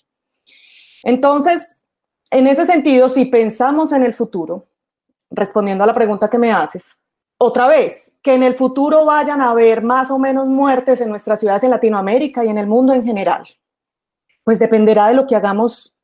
Entonces, 1.02 1.82
en 2.30 2.46
ese 2.46 2.66
sentido, 2.66 3.08
si 3.08 3.24
pensamos 3.24 3.92
en 3.92 4.04
el 4.04 4.12
futuro, 4.12 4.66
respondiendo 5.30 5.84
a 5.84 5.86
la 5.86 5.92
pregunta 5.92 6.28
que 6.28 6.38
me 6.38 6.52
haces, 6.52 6.84
otra 7.38 7.66
vez, 7.66 8.14
que 8.22 8.34
en 8.34 8.42
el 8.42 8.54
futuro 8.54 9.04
vayan 9.04 9.40
a 9.40 9.50
haber 9.50 9.82
más 9.82 10.10
o 10.10 10.18
menos 10.18 10.46
muertes 10.46 11.00
en 11.00 11.08
nuestras 11.10 11.40
ciudades 11.40 11.64
en 11.64 11.70
Latinoamérica 11.70 12.44
y 12.44 12.48
en 12.48 12.58
el 12.58 12.66
mundo 12.66 12.94
en 12.94 13.04
general, 13.04 13.44
pues 14.44 14.58
dependerá 14.58 15.08
de 15.08 15.14
lo 15.14 15.26
que 15.26 15.36
hagamos 15.36 15.94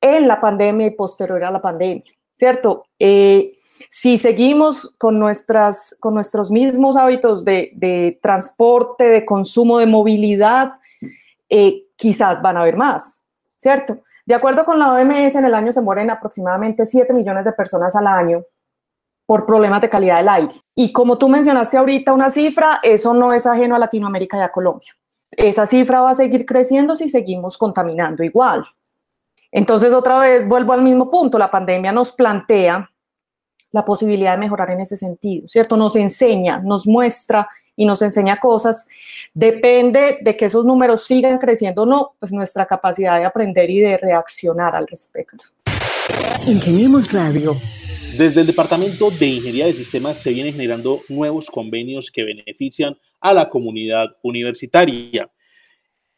en 0.00 0.26
la 0.26 0.40
pandemia 0.40 0.88
y 0.88 0.90
posterior 0.90 1.44
a 1.44 1.50
la 1.50 1.62
pandemia, 1.62 2.04
¿cierto? 2.36 2.84
Eh, 2.98 3.56
si 3.88 4.18
seguimos 4.18 4.92
con, 4.98 5.18
nuestras, 5.18 5.96
con 6.00 6.14
nuestros 6.14 6.50
mismos 6.50 6.96
hábitos 6.96 7.44
de, 7.44 8.18
transporte, 8.20 9.04
de 9.04 9.24
consumo, 9.24 9.78
de 9.78 9.86
movilidad, 9.86 10.74
eh, 11.48 11.86
quizás 11.96 12.42
van 12.42 12.56
a 12.56 12.60
haber 12.60 12.76
más, 12.76 13.22
¿cierto? 13.56 14.02
De 14.26 14.34
acuerdo 14.34 14.64
con 14.64 14.78
la 14.78 14.92
OMS, 14.92 15.36
en 15.36 15.44
el 15.44 15.54
año 15.54 15.72
se 15.72 15.80
mueren 15.80 16.10
aproximadamente 16.10 16.84
7 16.84 17.14
millones 17.14 17.44
de 17.44 17.52
personas 17.52 17.94
al 17.94 18.06
año 18.06 18.44
por 19.26 19.46
problemas 19.46 19.80
de 19.80 19.88
calidad 19.88 20.18
del 20.18 20.28
aire. 20.28 20.52
Y 20.74 20.92
como 20.92 21.18
tú 21.18 21.28
mencionaste 21.28 21.76
ahorita 21.76 22.12
una 22.12 22.30
cifra, 22.30 22.80
eso 22.82 23.14
no 23.14 23.32
es 23.32 23.46
ajeno 23.46 23.74
a 23.74 23.78
Latinoamérica 23.78 24.36
y 24.36 24.40
a 24.40 24.52
Colombia. 24.52 24.94
Esa 25.30 25.66
cifra 25.66 26.00
va 26.02 26.10
a 26.10 26.14
seguir 26.14 26.46
creciendo 26.46 26.96
si 26.96 27.08
seguimos 27.08 27.58
contaminando 27.58 28.22
igual. 28.22 28.64
Entonces, 29.50 29.92
otra 29.92 30.18
vez, 30.18 30.46
vuelvo 30.46 30.72
al 30.72 30.82
mismo 30.82 31.10
punto, 31.10 31.38
la 31.38 31.50
pandemia 31.50 31.92
nos 31.92 32.12
plantea 32.12 32.90
la 33.70 33.84
posibilidad 33.84 34.32
de 34.32 34.38
mejorar 34.38 34.70
en 34.70 34.80
ese 34.80 34.96
sentido, 34.96 35.48
¿cierto? 35.48 35.76
Nos 35.76 35.96
enseña, 35.96 36.58
nos 36.58 36.86
muestra 36.86 37.48
y 37.76 37.86
nos 37.86 38.02
enseña 38.02 38.38
cosas. 38.38 38.86
Depende 39.32 40.18
de 40.22 40.36
que 40.36 40.44
esos 40.44 40.64
números 40.64 41.06
sigan 41.06 41.38
creciendo 41.38 41.82
o 41.82 41.86
no, 41.86 42.14
pues 42.20 42.32
nuestra 42.32 42.66
capacidad 42.66 43.18
de 43.18 43.24
aprender 43.24 43.68
y 43.70 43.80
de 43.80 43.96
reaccionar 43.96 44.76
al 44.76 44.86
respecto. 44.86 45.44
Ingeniemos 46.46 47.12
Radio. 47.12 47.52
Desde 48.18 48.42
el 48.42 48.46
Departamento 48.46 49.10
de 49.10 49.26
Ingeniería 49.26 49.66
de 49.66 49.72
Sistemas 49.72 50.18
se 50.18 50.30
vienen 50.30 50.52
generando 50.52 51.00
nuevos 51.08 51.50
convenios 51.50 52.12
que 52.12 52.22
benefician 52.22 52.96
a 53.20 53.32
la 53.32 53.48
comunidad 53.48 54.16
universitaria. 54.22 55.28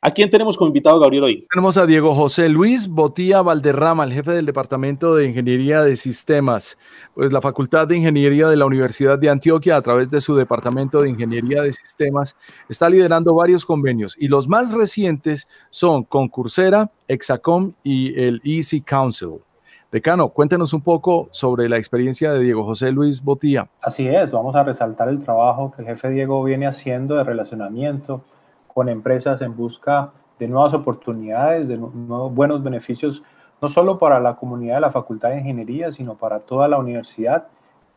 ¿A 0.03 0.11
quién 0.11 0.29
tenemos 0.29 0.59
como 0.59 0.69
invitado, 0.69 1.00
Gabriel, 1.00 1.25
hoy? 1.25 1.47
Tenemos 1.50 1.79
a 1.79 1.87
Diego 1.87 2.15
José 2.15 2.50
Luis 2.50 2.87
Botía 2.87 3.41
Valderrama, 3.41 4.05
el 4.05 4.12
jefe 4.12 4.33
del 4.33 4.45
Departamento 4.45 5.17
de 5.17 5.25
Ingeniería 5.25 5.83
de 5.83 5.97
Sistemas. 5.97 6.76
Pues 7.15 7.33
la 7.33 7.41
Facultad 7.41 7.88
de 7.88 7.97
Ingeniería 7.97 8.49
de 8.49 8.57
la 8.57 8.67
Universidad 8.67 9.19
de 9.19 9.31
Antioquia, 9.31 9.76
a 9.76 9.81
través 9.81 10.11
de 10.11 10.21
su 10.21 10.35
Departamento 10.35 11.00
de 11.00 11.09
Ingeniería 11.09 11.62
de 11.62 11.73
Sistemas, 11.73 12.37
está 12.69 12.91
liderando 12.91 13.35
varios 13.35 13.65
convenios 13.65 14.15
y 14.19 14.29
los 14.29 14.49
más 14.49 14.71
recientes 14.71 15.49
son 15.71 16.05
con 16.05 16.29
Coursera, 16.29 16.91
Exacom 17.09 17.73
y 17.83 18.21
el 18.21 18.43
Easy 18.45 18.83
Council. 18.83 19.46
Decano, 19.93 20.31
cuéntenos 20.31 20.73
un 20.73 20.81
poco 20.81 21.28
sobre 21.31 21.69
la 21.69 21.76
experiencia 21.76 22.33
de 22.33 22.40
Diego 22.40 22.64
José 22.64 22.90
Luis 22.90 23.23
Botía. 23.23 23.69
Así 23.81 24.09
es, 24.09 24.33
vamos 24.33 24.57
a 24.57 24.64
resaltar 24.64 25.09
el 25.09 25.23
trabajo 25.23 25.71
que 25.71 25.83
el 25.83 25.87
jefe 25.87 26.11
Diego 26.11 26.43
viene 26.43 26.66
haciendo 26.66 27.14
de 27.14 27.23
relacionamiento 27.23 28.25
con 28.66 28.88
empresas 28.88 29.40
en 29.43 29.57
busca 29.57 30.11
de 30.40 30.49
nuevas 30.49 30.75
oportunidades, 30.75 31.69
de 31.69 31.78
nuevos 31.78 32.35
buenos 32.35 32.64
beneficios, 32.64 33.23
no 33.62 33.69
solo 33.69 33.97
para 33.97 34.19
la 34.19 34.35
comunidad 34.35 34.75
de 34.75 34.81
la 34.81 34.90
Facultad 34.90 35.31
de 35.31 35.38
Ingeniería, 35.38 35.93
sino 35.93 36.16
para 36.16 36.40
toda 36.40 36.66
la 36.66 36.78
universidad. 36.78 37.47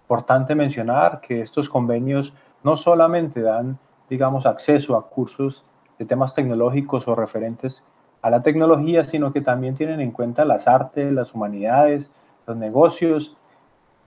Importante 0.04 0.54
mencionar 0.54 1.22
que 1.22 1.42
estos 1.42 1.68
convenios 1.70 2.36
no 2.64 2.78
solamente 2.78 3.42
dan, 3.42 3.80
digamos, 4.08 4.46
acceso 4.46 4.96
a 4.96 5.10
cursos 5.10 5.66
de 5.98 6.06
temas 6.06 6.36
tecnológicos 6.36 7.08
o 7.08 7.16
referentes 7.16 7.84
a 8.22 8.30
la 8.30 8.42
tecnología, 8.42 9.04
sino 9.04 9.32
que 9.32 9.42
también 9.42 9.76
tienen 9.76 10.02
en 10.02 10.12
cuenta 10.12 10.46
las 10.46 10.68
artes, 10.68 11.12
las 11.14 11.34
humanidades, 11.34 12.12
los 12.46 12.58
negocios 12.58 13.38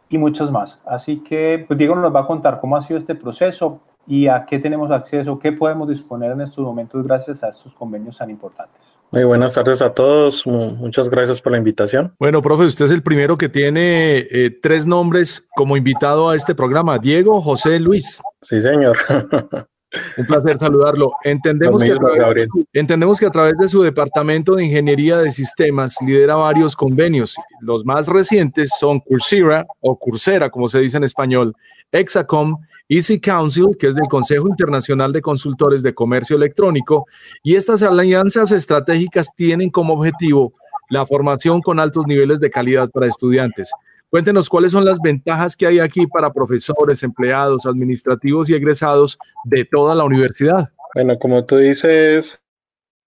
y 0.09 0.19
muchos 0.19 0.51
más. 0.51 0.79
Así 0.85 1.21
que 1.21 1.65
pues 1.67 1.79
Diego 1.79 1.97
nos 1.97 2.15
va 2.15 2.21
a 2.21 2.27
contar 2.27 2.61
cómo 2.61 2.77
ha 2.77 2.83
sido 2.83 2.99
este 2.99 3.15
proceso, 3.15 3.81
y 4.07 4.27
a 4.27 4.47
qué 4.47 4.59
tenemos 4.59 4.91
acceso, 4.91 5.39
qué 5.39 5.53
podemos 5.53 5.89
disponer 5.89 6.33
en 6.33 6.41
estos 6.41 6.65
momentos 6.65 7.05
gracias 7.05 7.43
a 7.43 7.49
estos 7.49 7.75
convenios 7.75 8.19
tan 8.19 8.31
importantes. 8.31 8.99
Muy 9.11 9.25
buenas 9.25 9.55
tardes 9.55 9.83
a 9.83 9.93
todos, 9.93 10.47
muchas 10.47 11.09
gracias 11.09 11.41
por 11.41 11.53
la 11.53 11.59
invitación. 11.59 12.15
Bueno, 12.19 12.43
profe, 12.43 12.65
usted 12.65 12.87
es 12.87 12.91
el 12.91 13.03
primero 13.03 13.37
que 13.37 13.49
tiene 13.49 14.27
eh, 14.31 14.59
tres 14.63 14.87
nombres 14.87 15.47
como 15.55 15.77
invitado 15.77 16.31
a 16.31 16.37
este 16.37 16.55
programa, 16.55 16.99
Diego 16.99 17.41
José 17.41 17.79
Luis. 17.79 18.21
Sí, 18.41 18.61
señor. 18.61 18.97
Un 20.17 20.27
placer 20.27 20.59
saludarlo. 20.59 21.13
Entendemos 21.23 21.83
que, 21.83 21.95
través, 21.95 22.49
entendemos 22.73 23.21
que 23.21 23.27
a 23.27 23.31
través 23.31 23.57
de 23.59 23.69
su 23.69 23.83
departamento 23.83 24.55
de 24.55 24.65
ingeniería 24.65 25.19
de 25.19 25.31
sistemas 25.33 25.97
lidera 26.01 26.35
varios 26.35 26.75
convenios. 26.77 27.37
Los 27.61 27.85
más 27.85 28.07
recientes 28.07 28.71
son 28.79 29.01
Coursera 29.01 29.67
o 29.81 29.99
Coursera, 29.99 30.51
como 30.51 30.69
se 30.69 30.81
dice 30.81 30.97
en 30.97 31.05
español, 31.05 31.55
Exacom 31.91 32.57
Easy 32.89 33.21
Council, 33.21 33.77
que 33.79 33.89
es 33.89 33.95
del 33.95 34.09
Consejo 34.09 34.49
Internacional 34.49 35.13
de 35.13 35.23
Consultores 35.23 35.83
de 35.83 35.95
Comercio 35.95 36.37
Electrónico, 36.37 37.07
y 37.43 37.55
estas 37.55 37.83
alianzas 37.83 38.53
estratégicas 38.53 39.35
tienen 39.35 39.71
como 39.71 39.95
objetivo 39.95 40.55
la 40.91 41.07
formación 41.07 41.63
con 41.63 41.81
altos 41.81 42.07
niveles 42.07 42.39
de 42.41 42.51
calidad 42.51 42.91
para 42.91 43.07
estudiantes. 43.07 43.71
Cuéntenos 44.13 44.51
cuáles 44.51 44.73
son 44.73 44.85
las 44.85 45.01
ventajas 45.01 45.57
que 45.57 45.67
hay 45.67 45.79
aquí 45.79 46.07
para 46.07 46.31
profesores, 46.35 47.03
empleados, 47.03 47.65
administrativos 47.65 48.51
y 48.51 48.55
egresados 48.55 49.19
de 49.43 49.65
toda 49.65 49.95
la 49.95 50.05
universidad. 50.05 50.69
Bueno, 50.93 51.19
como 51.19 51.47
tú 51.47 51.57
dices, 51.57 52.39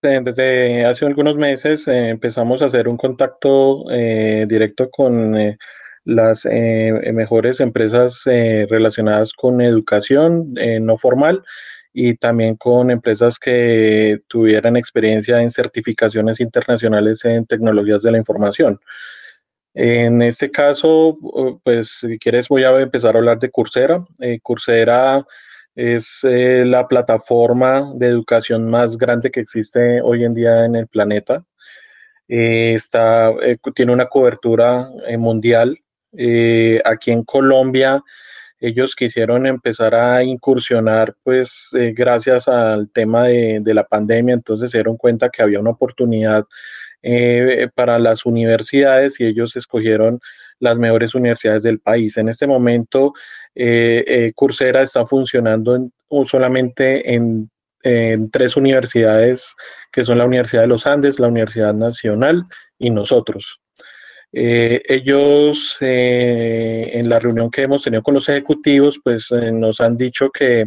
eh, 0.02 0.20
desde 0.24 0.84
hace 0.84 1.06
algunos 1.06 1.36
meses 1.36 1.88
eh, 1.88 2.10
empezamos 2.10 2.64
a 2.64 2.66
hacer 2.66 2.88
un 2.88 2.98
contacto 2.98 3.84
eh, 3.92 4.48
directo 4.50 4.90
con 4.90 5.56
las 6.06 6.44
mejores 6.46 7.60
empresas 7.60 8.24
relacionadas 8.26 9.32
con 9.34 9.62
educación 9.62 10.56
no 10.82 10.98
formal 10.98 11.44
y 11.94 12.16
también 12.16 12.56
con 12.56 12.90
empresas 12.90 13.38
que 13.38 14.22
tuvieran 14.28 14.76
experiencia 14.76 15.44
en 15.44 15.52
certificaciones 15.52 16.40
internacionales 16.40 17.24
en 17.26 17.46
tecnologías 17.46 18.02
de 18.02 18.12
la 18.12 18.18
información. 18.18 18.80
En 19.76 20.22
este 20.22 20.50
caso, 20.50 21.18
pues 21.64 21.98
si 22.00 22.18
quieres 22.18 22.48
voy 22.48 22.64
a 22.64 22.80
empezar 22.80 23.16
a 23.16 23.20
hablar 23.20 23.40
de 23.40 23.52
Coursera. 23.52 24.04
Coursera 24.42 25.26
es 25.76 26.20
la 26.24 26.88
plataforma 26.88 27.92
de 27.96 28.08
educación 28.08 28.70
más 28.70 28.98
grande 28.98 29.30
que 29.30 29.42
existe 29.42 30.02
hoy 30.02 30.24
en 30.24 30.34
día 30.34 30.66
en 30.66 30.76
el 30.76 30.88
planeta. 30.88 31.46
está, 32.28 33.34
tiene 33.76 33.92
una 33.94 34.08
cobertura 34.08 34.90
mundial 35.18 35.78
eh, 36.18 36.82
aquí 36.86 37.12
en 37.12 37.24
Colombia 37.24 38.02
ellos 38.60 38.96
quisieron 38.96 39.46
empezar 39.46 39.94
a 39.94 40.24
incursionar, 40.24 41.16
pues 41.24 41.70
eh, 41.74 41.94
gracias 41.96 42.48
al 42.48 42.90
tema 42.90 43.28
de, 43.28 43.62
la 43.74 43.84
pandemia, 43.84 44.34
entonces 44.34 44.72
se 44.72 44.78
dieron 44.78 44.98
cuenta 44.98 45.30
que 45.30 45.44
había 45.44 45.60
una 45.60 45.72
oportunidad 45.72 46.46
eh, 47.06 47.70
para 47.76 48.00
las 48.00 48.26
universidades 48.26 49.20
y 49.20 49.26
ellos 49.26 49.56
escogieron 49.56 50.20
las 50.60 50.78
mejores 50.78 51.14
universidades 51.14 51.64
del 51.64 51.80
país. 51.80 52.18
En 52.18 52.30
este 52.30 52.48
momento, 52.48 53.14
Coursera 54.36 54.82
está 54.82 55.06
funcionando 55.06 55.90
solamente 56.26 57.14
en, 57.14 57.50
en 57.84 58.32
tres 58.32 58.58
universidades, 58.58 59.54
que 59.92 60.04
son 60.04 60.18
la 60.18 60.26
Universidad 60.26 60.64
de 60.64 60.68
los 60.68 60.88
Andes, 60.88 61.20
la 61.20 61.28
Universidad 61.28 61.74
Nacional 61.74 62.46
y 62.80 62.90
nosotros. 62.90 63.60
Eh, 64.34 64.82
ellos 64.88 65.78
eh, 65.80 66.90
en 66.94 67.08
la 67.08 67.20
reunión 67.20 67.50
que 67.50 67.62
hemos 67.62 67.84
tenido 67.84 68.04
con 68.04 68.16
los 68.16 68.28
ejecutivos, 68.28 69.00
pues 69.02 69.32
eh, 69.32 69.52
nos 69.52 69.80
han 69.80 69.96
dicho 69.96 70.30
que 70.30 70.66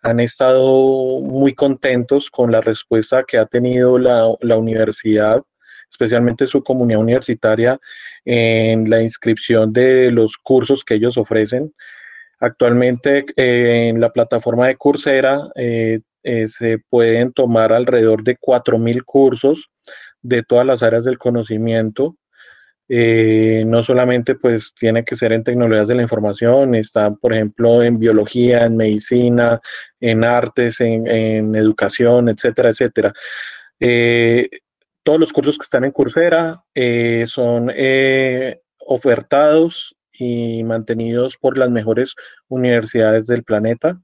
han 0.00 0.20
estado 0.20 1.20
muy 1.20 1.54
contentos 1.54 2.30
con 2.30 2.50
la 2.50 2.60
respuesta 2.60 3.24
que 3.24 3.38
ha 3.38 3.46
tenido 3.46 3.98
la 3.98 4.56
universidad, 4.56 5.42
especialmente 5.92 6.48
su 6.48 6.64
comunidad 6.64 7.00
universitaria, 7.00 7.78
en 8.24 8.90
la 8.90 9.02
inscripción 9.02 9.72
de 9.72 10.10
los 10.10 10.36
cursos 10.36 10.84
que 10.84 10.94
ellos 10.94 11.16
ofrecen. 11.16 11.72
Actualmente 12.40 13.26
en 13.36 14.00
la 14.00 14.10
plataforma 14.10 14.66
de 14.66 14.76
Coursera 14.76 15.48
se 15.54 16.78
pueden 16.88 17.32
tomar 17.32 17.72
alrededor 17.72 18.24
de 18.24 18.36
4.000 18.36 19.04
cursos 19.04 19.70
de 20.22 20.42
todas 20.42 20.66
las 20.66 20.82
áreas 20.82 21.04
del 21.04 21.18
conocimiento 21.18 22.16
eh, 22.94 23.64
no 23.66 23.82
solamente 23.82 24.34
pues 24.34 24.74
tiene 24.74 25.02
que 25.02 25.16
ser 25.16 25.32
en 25.32 25.42
tecnologías 25.44 25.88
de 25.88 25.94
la 25.94 26.02
información, 26.02 26.74
está 26.74 27.10
por 27.10 27.32
ejemplo 27.32 27.82
en 27.82 27.98
biología, 27.98 28.66
en 28.66 28.76
medicina, 28.76 29.60
en 29.98 30.24
artes, 30.24 30.78
en, 30.80 31.54
educación, 31.54 32.28
etcétera, 32.28 32.68
etcétera. 32.68 33.14
Eh, 33.80 34.46
todos 35.02 35.20
los 35.20 35.32
cursos 35.32 35.58
que 35.58 35.64
están 35.64 35.84
en 35.84 35.92
Coursera 35.92 36.64
eh, 36.74 37.24
son 37.28 37.70
ofertados 38.78 39.96
y 40.12 40.62
mantenidos 40.64 41.36
por 41.36 41.58
las 41.58 41.70
mejores 41.70 42.14
universidades 42.48 43.26
del 43.26 43.44
planeta. 43.44 44.00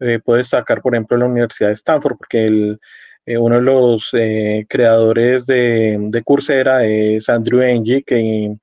Eh, 0.00 0.18
puedo 0.18 0.38
destacar, 0.38 0.82
por 0.82 0.94
ejemplo, 0.94 1.16
la 1.16 1.26
Universidad 1.26 1.68
de 1.68 1.74
Stanford, 1.74 2.16
porque 2.16 2.46
el, 2.46 2.80
eh, 3.26 3.38
uno 3.38 3.56
de 3.56 3.62
los 3.62 4.10
eh, 4.14 4.66
creadores 4.68 5.46
de, 5.46 5.96
de, 6.10 6.22
Coursera 6.22 6.84
es 6.84 7.28
Andrew 7.28 7.60
Ng, 7.60 8.02
que 8.04 8.56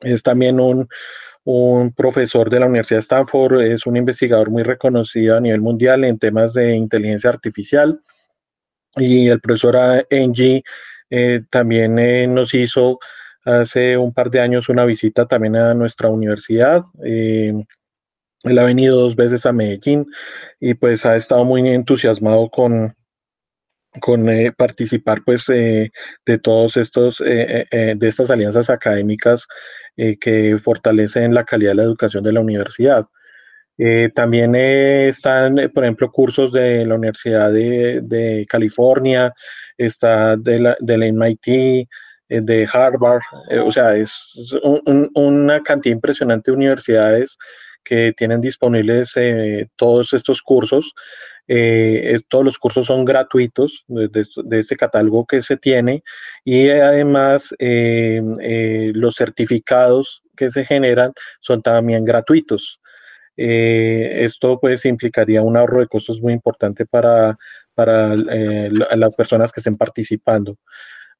es 0.00 0.22
también 0.22 0.60
un, 0.60 0.86
un 1.44 1.92
profesor 1.92 2.50
de 2.50 2.60
la 2.60 2.66
Universidad 2.66 2.98
de 2.98 3.02
Stanford, 3.02 3.62
es 3.62 3.86
un 3.86 3.96
investigador 3.96 4.50
muy 4.50 4.62
reconocido 4.62 5.36
a 5.36 5.40
nivel 5.40 5.62
mundial 5.62 6.04
en 6.04 6.18
temas 6.18 6.52
de 6.52 6.74
inteligencia 6.74 7.30
artificial. 7.30 8.00
Y 8.96 9.28
el 9.28 9.40
profesor 9.40 10.06
Ng 10.10 10.62
eh, 11.10 11.42
también 11.50 11.98
eh, 11.98 12.26
nos 12.28 12.54
hizo 12.54 13.00
hace 13.44 13.96
un 13.98 14.14
par 14.14 14.30
de 14.30 14.40
años 14.40 14.68
una 14.68 14.84
visita 14.84 15.26
también 15.26 15.56
a 15.56 15.74
nuestra 15.74 16.08
universidad. 16.08 16.82
Eh, 17.04 17.52
él 18.44 18.58
ha 18.58 18.64
venido 18.64 19.00
dos 19.00 19.16
veces 19.16 19.44
a 19.44 19.52
Medellín 19.52 20.06
y 20.60 20.74
pues 20.74 21.04
ha 21.04 21.16
estado 21.16 21.44
muy 21.44 21.68
entusiasmado 21.68 22.48
con, 22.48 22.94
con 24.00 24.26
participar 24.56 25.22
pues 25.24 25.44
de 25.46 25.90
todos 26.42 26.76
estos 26.78 27.18
de 27.18 27.98
estas 28.00 28.30
alianzas 28.30 28.70
académicas 28.70 29.46
que 29.96 30.56
fortalecen 30.58 31.34
la 31.34 31.44
calidad 31.44 31.72
de 31.72 31.76
la 31.76 31.82
educación 31.82 32.24
de 32.24 32.32
la 32.32 32.40
universidad. 32.40 33.04
también 34.14 34.54
están, 34.54 35.56
por 35.74 35.84
ejemplo, 35.84 36.10
cursos 36.10 36.50
de 36.52 36.86
la 36.86 36.94
Universidad 36.94 37.52
de, 37.52 38.00
de 38.02 38.46
California, 38.48 39.34
está 39.86 40.36
de 40.36 40.60
la, 40.60 40.76
MIT, 40.80 41.48
eh, 41.48 41.86
de 42.28 42.68
Harvard, 42.72 43.22
eh, 43.50 43.58
o 43.58 43.72
sea, 43.72 43.96
es 43.96 44.34
una 45.14 45.62
cantidad 45.62 45.94
impresionante 45.94 46.50
de 46.50 46.56
universidades 46.56 47.38
que 47.82 48.12
tienen 48.16 48.40
disponibles 48.40 49.12
eh, 49.16 49.68
todos 49.76 50.12
estos 50.12 50.42
cursos. 50.42 50.94
todos 52.28 52.44
los 52.44 52.58
cursos 52.58 52.86
son 52.86 53.04
gratuitos 53.04 53.84
de, 53.88 54.26
este 54.60 54.76
catálogo 54.76 55.26
que 55.26 55.42
se 55.42 55.56
tiene 55.56 56.04
y 56.44 56.68
además 56.70 57.54
los 58.94 59.16
certificados 59.16 60.22
que 60.36 60.50
se 60.50 60.64
generan 60.64 61.12
son 61.40 61.62
también 61.62 62.04
gratuitos. 62.04 62.80
esto 63.36 64.60
pues 64.60 64.84
implicaría 64.84 65.42
un 65.42 65.56
ahorro 65.56 65.80
de 65.80 65.88
costos 65.88 66.20
muy 66.22 66.32
importante 66.34 66.86
para 66.86 67.36
para 67.80 68.12
eh, 68.12 68.70
las 68.70 69.14
personas 69.14 69.50
que 69.52 69.60
estén 69.60 69.78
participando. 69.78 70.58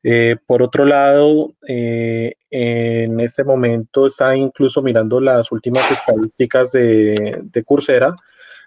Eh, 0.03 0.37
por 0.47 0.63
otro 0.63 0.85
lado, 0.85 1.55
eh, 1.67 2.35
en 2.51 3.19
este 3.21 3.45
momento 3.45 4.07
está 4.07 4.37
incluso 4.37 4.83
mirando 4.83 5.21
las 5.21 5.51
últimas 5.51 5.91
estadísticas 5.91 6.71
de, 6.73 7.41
de 7.43 7.65
Coursera. 7.65 8.15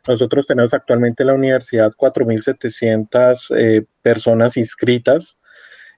Nosotros 0.07 0.47
tenemos 0.47 0.73
actualmente 0.73 1.21
en 1.21 1.27
la 1.27 1.35
universidad 1.35 1.91
4.700 1.91 3.85
personas 4.01 4.57
inscritas. 4.57 5.37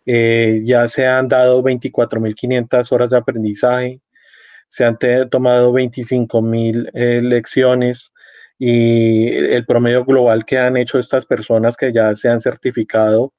ya 0.06 0.88
se 0.90 1.08
han 1.08 1.30
dado 1.30 1.64
24.500 1.64 2.92
horas 2.92 3.12
de 3.12 3.18
aprendizaje. 3.18 4.02
Se 4.68 4.84
han 4.84 4.98
tomado 5.30 5.72
25.000 5.72 7.22
lecciones 7.22 8.12
y 8.58 9.28
el 9.30 9.66
promedio 9.66 10.06
global 10.06 10.46
que 10.46 10.58
han 10.58 10.78
hecho 10.78 11.00
estas 11.00 11.26
personas 11.26 11.76
que 11.76 11.92
ya 11.92 12.16
se 12.16 12.30
han 12.30 12.40
certificado 12.40 13.34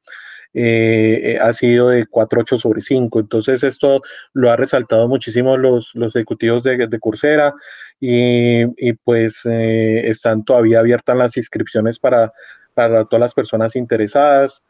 eh, 0.58 1.34
eh, 1.34 1.38
ha 1.38 1.52
sido 1.52 1.90
de 1.90 2.06
4.8 2.06 2.58
sobre 2.58 2.80
5. 2.80 3.20
Entonces 3.20 3.62
esto 3.62 4.00
lo 4.32 4.50
ha 4.50 4.56
resaltado 4.56 5.06
muchísimo 5.06 5.58
los, 5.58 5.90
los 5.94 6.16
ejecutivos 6.16 6.62
de, 6.62 6.86
de 6.86 6.98
Coursera 6.98 7.52
y, 8.00 8.62
y 8.78 8.94
pues 8.94 9.40
eh, 9.44 10.08
están 10.08 10.44
todavía 10.44 10.78
abiertas 10.80 11.16
las 11.16 11.36
inscripciones 11.36 11.98
para, 11.98 12.32
para 12.72 13.04
todas 13.04 13.20
las 13.20 13.34
personas 13.34 13.76
interesadas. 13.76 14.62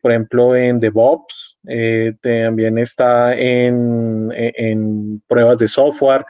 por 0.00 0.10
ejemplo, 0.10 0.56
en 0.56 0.80
DevOps, 0.80 1.45
eh, 1.68 2.14
también 2.20 2.78
está 2.78 3.36
en, 3.36 4.30
en, 4.34 5.22
pruebas 5.26 5.58
de 5.58 5.68
software, 5.68 6.24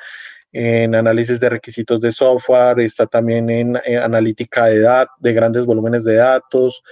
en 0.53 0.95
análisis 0.95 1.39
de 1.41 1.51
requisitos 1.51 2.01
de 2.01 2.13
software, 2.13 2.81
está 2.81 3.07
también 3.07 3.51
en, 3.51 3.77
analítica 3.77 4.67
de, 4.67 4.81
datos, 4.81 5.15
de 5.21 5.33
grandes 5.33 5.67
volúmenes 5.67 6.05
de 6.05 6.15
datos. 6.15 6.83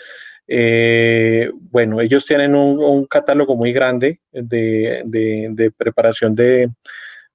Eh, 0.46 1.50
bueno, 1.70 2.00
ellos 2.00 2.26
tienen 2.26 2.54
un, 2.54 3.06
catálogo 3.06 3.56
muy 3.56 3.72
grande 3.72 4.20
de, 4.32 5.02
de, 5.06 5.70
preparación 5.70 6.34
de, 6.34 6.68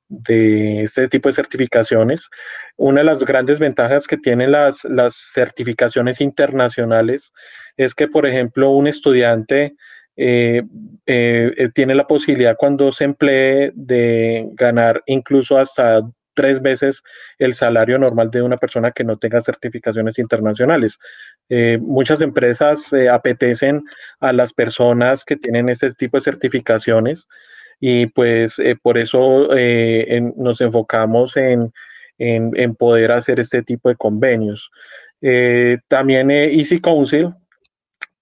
de 0.08 0.84
este 0.84 1.08
tipo 1.08 1.30
de 1.30 1.36
certificaciones. 1.36 2.30
Una 2.78 3.02
de 3.02 3.06
las 3.06 3.20
grandes 3.20 3.60
ventajas 3.60 4.06
que 4.06 4.18
tienen 4.18 4.52
las, 4.52 4.84
las 4.86 5.16
certificaciones 5.34 6.22
internacionales 6.22 7.32
es 7.78 7.96
que, 7.96 8.08
por 8.08 8.28
ejemplo, 8.28 8.72
un 8.72 8.88
estudiante 8.88 9.76
eh, 10.22 10.64
eh, 11.06 11.54
eh, 11.56 11.70
tiene 11.74 11.96
la 11.96 12.06
posibilidad 12.06 12.58
cuando 12.58 12.92
se 12.92 13.06
emplee 13.06 13.72
de 13.74 14.50
ganar 14.56 15.02
incluso 15.06 15.58
hasta 15.58 16.02
tres 16.34 16.62
veces 16.62 17.04
el 17.38 17.54
salario 17.54 17.98
normal 17.98 18.30
de 18.30 18.42
una 18.42 18.58
persona 18.58 18.92
que 18.92 19.06
no 19.06 19.18
tenga 19.18 19.42
certificaciones 19.42 20.20
internacionales. 20.20 21.00
muchas 21.80 22.22
empresas 22.22 22.92
apetecen 23.12 23.84
a 24.20 24.34
las 24.34 24.54
personas 24.54 25.24
que 25.24 25.38
tienen 25.38 25.70
este 25.70 25.92
tipo 25.94 26.18
de 26.18 26.24
certificaciones 26.24 27.28
y 27.80 28.08
pues 28.08 28.62
por 28.82 28.98
eso 28.98 29.50
nos 30.36 30.62
enfocamos 30.62 31.38
en, 31.38 31.72
en, 32.20 32.76
poder 32.76 33.12
hacer 33.14 33.40
este 33.40 33.64
tipo 33.64 33.90
de 33.90 33.96
convenios. 33.96 34.70
también 35.88 36.32
Easy 36.32 36.80
Council, 36.80 37.34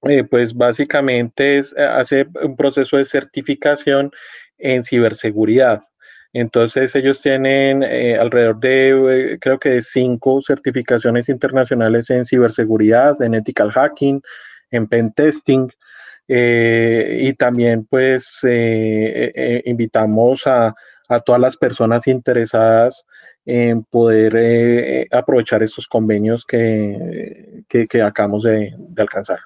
eh, 0.10 0.24
pues 0.24 0.54
básicamente 0.54 1.58
es, 1.58 1.74
eh, 1.78 1.84
hace 1.84 2.28
un 2.43 2.56
proceso 2.56 2.98
de 2.98 3.06
certificación 3.06 4.12
en 4.58 4.84
ciberseguridad. 4.84 5.82
Entonces 6.34 6.96
ellos 6.96 7.22
tienen 7.22 7.84
eh, 7.84 8.17
alrededor 8.17 8.60
de, 8.60 9.38
creo 9.41 9.60
que 9.60 9.82
cinco 9.82 10.41
certificaciones 10.41 11.30
internacionales 11.30 12.10
en 12.10 12.26
ciberseguridad, 12.26 13.22
en 13.22 13.36
ethical 13.36 13.72
hacking, 13.72 14.22
en 14.72 14.88
pen 14.88 15.13
testing. 15.13 15.70
y 16.28 17.34
también 17.34 17.86
pues 17.86 18.41
invitamos 19.65 20.46
a, 20.46 20.76
a, 21.08 21.20
todas 21.22 21.41
las 21.41 21.56
personas 21.58 22.08
interesadas 22.08 23.06
en 23.46 23.84
poder 23.84 25.08
aprovechar 25.12 25.63
estos 25.63 25.88
convenios 25.88 26.46
que, 26.46 27.63
que, 27.70 28.02
acabamos 28.02 28.43
de 28.43 28.76
alcanzar. 28.98 29.39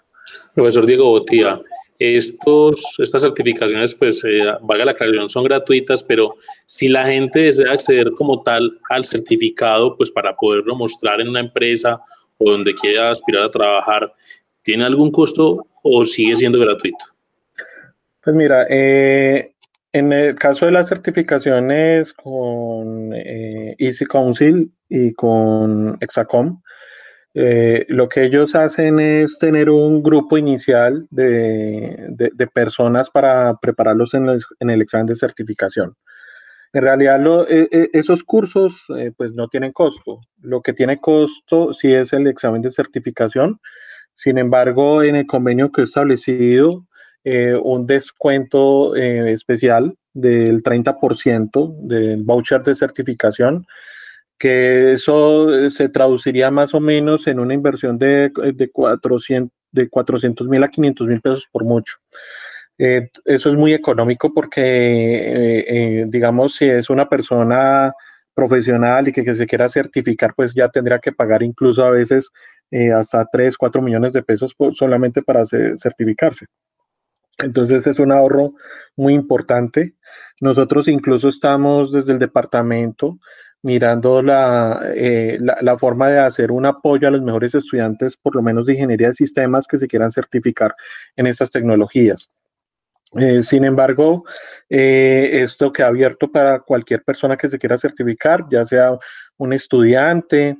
Profesor 0.53 0.85
Diego 0.85 1.05
Botía, 1.09 1.61
estos, 1.99 2.95
estas 2.97 3.21
certificaciones, 3.21 3.93
pues, 3.93 4.23
eh, 4.23 4.43
valga 4.61 4.85
la 4.85 4.91
aclaración, 4.91 5.29
son 5.29 5.43
gratuitas, 5.43 6.03
pero 6.03 6.35
si 6.65 6.87
la 6.87 7.05
gente 7.05 7.41
desea 7.41 7.73
acceder 7.73 8.11
como 8.17 8.41
tal 8.41 8.79
al 8.89 9.05
certificado, 9.05 9.95
pues 9.97 10.09
para 10.09 10.35
poderlo 10.35 10.75
mostrar 10.75 11.21
en 11.21 11.29
una 11.29 11.41
empresa 11.41 12.01
o 12.39 12.51
donde 12.51 12.73
quiera 12.73 13.11
aspirar 13.11 13.43
a 13.43 13.51
trabajar, 13.51 14.13
¿tiene 14.63 14.85
algún 14.85 15.11
costo 15.11 15.67
o 15.83 16.03
sigue 16.03 16.35
siendo 16.35 16.59
gratuito? 16.59 17.05
Pues 18.23 18.35
mira, 18.35 18.65
eh, 18.69 19.51
En 19.93 20.13
el 20.13 20.35
caso 20.35 20.65
de 20.65 20.71
las 20.71 20.87
certificaciones 20.87 22.13
con 22.13 23.11
eh, 23.13 23.75
Easy 23.77 24.05
Council 24.05 24.71
y 24.87 25.11
con 25.13 25.97
Exacom, 25.99 26.60
eh, 27.33 27.85
lo 27.89 28.09
que 28.09 28.23
ellos 28.23 28.55
hacen 28.55 28.99
es 28.99 29.37
tener 29.39 29.69
un 29.69 30.03
grupo 30.03 30.37
inicial 30.37 31.07
de, 31.09 32.07
de, 32.09 32.47
personas 32.47 33.09
para 33.09 33.57
prepararlos 33.61 34.13
en 34.13 34.29
el, 34.29 34.41
en 34.59 34.69
el, 34.69 34.81
examen 34.81 35.07
de 35.07 35.15
certificación. 35.15 35.95
En 36.73 36.81
realidad, 36.83 37.19
lo, 37.19 37.47
e, 37.47 37.67
e, 37.71 37.89
esos 37.93 38.23
cursos 38.23 38.85
pues 39.17 39.33
no 39.33 39.47
tienen 39.47 39.71
costo. 39.71 40.21
Lo 40.41 40.61
que 40.61 40.73
tiene 40.73 40.97
costo 40.97 41.73
sí 41.73 41.93
es 41.93 42.13
el 42.13 42.27
examen 42.27 42.61
de 42.61 42.71
certificación. 42.71 43.59
Sin 44.13 44.37
embargo, 44.37 45.03
en 45.03 45.15
el 45.15 45.27
convenio 45.27 45.71
que 45.71 45.81
he 45.81 45.83
establecido, 45.85 46.85
eh, 47.23 47.55
un 47.55 47.85
descuento 47.85 48.95
eh, 48.95 49.31
especial 49.31 49.95
del 50.13 50.63
30% 50.63 51.75
del 51.83 52.23
voucher 52.23 52.63
de 52.63 52.73
certificación, 52.73 53.67
que 54.41 54.93
eso 54.93 55.53
eh, 55.53 55.69
se 55.69 55.87
traduciría 55.87 56.49
más 56.49 56.73
o 56.73 56.79
menos 56.79 57.27
en 57.27 57.39
una 57.39 57.53
inversión 57.53 57.99
de, 57.99 58.31
de 58.55 58.71
400 58.71 59.55
de 59.71 59.87
400 59.87 60.47
mil 60.49 60.63
a 60.63 60.67
500 60.67 61.07
mil 61.07 61.21
pesos 61.21 61.47
por 61.49 61.63
mucho. 61.63 61.97
eso 62.77 63.49
es 63.49 63.55
muy 63.55 63.73
económico 63.73 64.33
porque, 64.33 66.07
digamos, 66.09 66.55
si 66.55 66.65
es 66.65 66.89
una 66.89 67.07
persona 67.07 67.93
profesional 68.33 69.07
y 69.07 69.13
que, 69.13 69.23
que, 69.23 69.35
se 69.35 69.47
quiera 69.47 69.69
certificar, 69.69 70.33
pues 70.35 70.53
ya 70.53 70.67
tendría 70.67 70.99
que 70.99 71.13
pagar 71.13 71.41
incluso 71.41 71.85
a 71.85 71.91
veces 71.91 72.31
hasta 72.93 73.25
3, 73.31 73.55
4 73.55 73.81
millones 73.81 74.11
de 74.11 74.23
pesos 74.23 74.53
solamente 74.73 75.21
para 75.21 75.45
certificarse. 75.45 76.47
Entonces 77.37 77.87
es 77.87 77.99
un 77.99 78.11
ahorro 78.11 78.55
muy 78.97 79.13
importante. 79.13 79.95
Nosotros 80.41 80.89
incluso 80.89 81.29
estamos 81.29 81.93
desde 81.93 82.11
el 82.11 82.19
departamento 82.19 83.19
mirando 83.63 84.21
eh, 84.95 85.37
la, 85.39 85.77
forma 85.77 86.09
de 86.09 86.19
hacer 86.19 86.51
un 86.51 86.65
apoyo 86.65 87.07
a 87.07 87.11
los 87.11 87.21
mejores 87.21 87.53
estudiantes, 87.53 88.17
por 88.17 88.35
lo 88.35 88.41
menos 88.41 88.65
de 88.65 88.73
ingeniería 88.73 89.09
de 89.09 89.13
sistemas, 89.13 89.67
que 89.67 89.77
se 89.77 89.87
quieran 89.87 90.11
certificar 90.11 90.75
en 91.15 91.27
estas 91.27 91.51
tecnologías. 91.51 92.29
Eh, 93.15 93.43
sin 93.43 93.65
embargo, 93.65 94.23
eh, 94.69 95.41
esto 95.43 95.71
queda 95.71 95.87
abierto 95.87 96.31
para 96.31 96.59
cualquier 96.61 97.03
persona 97.03 97.37
que 97.37 97.49
se 97.49 97.59
quiera 97.59 97.77
certificar, 97.77 98.45
ya 98.49 98.65
sea 98.65 98.97
un 99.37 99.53
estudiante, 99.53 100.57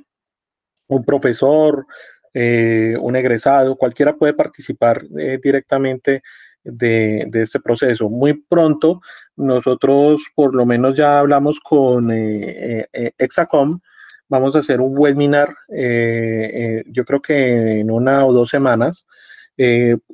un 0.86 1.04
profesor, 1.04 1.86
un 2.34 3.16
egresado, 3.16 3.76
cualquiera 3.76 4.16
puede 4.16 4.32
participar 4.32 5.02
directamente 5.42 6.22
de, 6.64 7.28
este 7.32 7.60
proceso. 7.60 8.08
Muy 8.08 8.34
pronto 8.34 9.00
nosotros 9.36 10.22
por 10.34 10.54
lo 10.54 10.66
menos 10.66 10.94
ya 10.94 11.18
hablamos 11.18 11.60
con 11.60 12.10
eh, 12.10 12.80
eh, 12.80 12.86
eh, 12.92 13.12
Exacom, 13.18 13.80
vamos 14.28 14.54
a 14.54 14.60
hacer 14.60 14.80
un 14.80 14.96
webinar, 14.96 15.54
yo 15.68 17.04
creo 17.04 17.20
que 17.20 17.80
en 17.80 17.90
una 17.90 18.24
o 18.24 18.32
dos 18.32 18.48
semanas, 18.48 19.04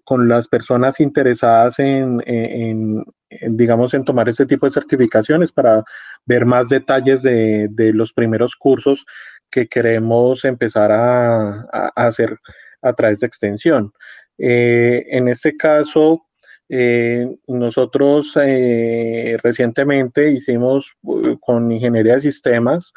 con 0.02 0.28
las 0.28 0.48
personas 0.48 0.98
interesadas 0.98 1.78
en, 1.78 3.04
digamos, 3.48 3.94
en 3.94 4.04
tomar 4.04 4.28
este 4.28 4.44
tipo 4.44 4.66
de 4.66 4.72
certificaciones 4.72 5.52
para 5.52 5.84
ver 6.26 6.46
más 6.46 6.68
detalles 6.68 7.22
de, 7.22 7.70
los 7.94 8.12
primeros 8.12 8.56
cursos 8.56 9.06
que 9.50 9.68
queremos 9.68 10.44
empezar 10.44 10.90
a, 10.90 11.61
hacer 11.94 12.38
a 12.82 12.92
través 12.94 13.20
de 13.20 13.28
extensión. 13.28 13.92
en 14.37 15.28
este 15.28 15.56
caso, 15.56 16.28
eh, 16.68 17.26
nosotros 17.46 18.33
eh, 18.37 19.38
recientemente 19.42 20.31
hicimos 20.31 20.92
uh, 21.02 21.38
con 21.38 21.72
Ingeniería 21.72 22.16
de 22.16 22.20
Sistemas 22.20 22.92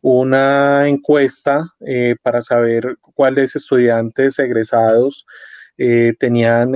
una 0.00 0.86
encuesta 0.86 1.74
eh, 1.80 2.14
para 2.22 2.40
saber 2.42 2.96
cuáles 3.00 3.56
estudiantes 3.56 4.38
egresados 4.38 5.26
tenían 6.18 6.72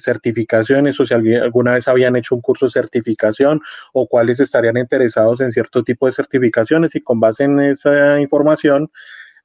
certificaciones 0.00 0.98
o 0.98 1.06
si 1.06 1.14
alguna 1.14 1.74
vez 1.74 1.86
habían 1.86 2.16
hecho 2.16 2.34
un 2.34 2.40
curso 2.40 2.66
de 2.66 2.72
certificación 2.72 3.60
o 3.92 4.08
cuáles 4.08 4.40
estarían 4.40 4.76
interesados 4.76 5.40
en 5.40 5.52
cierto 5.52 5.84
tipo 5.84 6.06
de 6.06 6.10
certificaciones 6.10 6.96
y 6.96 7.00
con 7.00 7.20
base 7.20 7.44
en 7.44 7.60
esa 7.60 8.20
información 8.20 8.90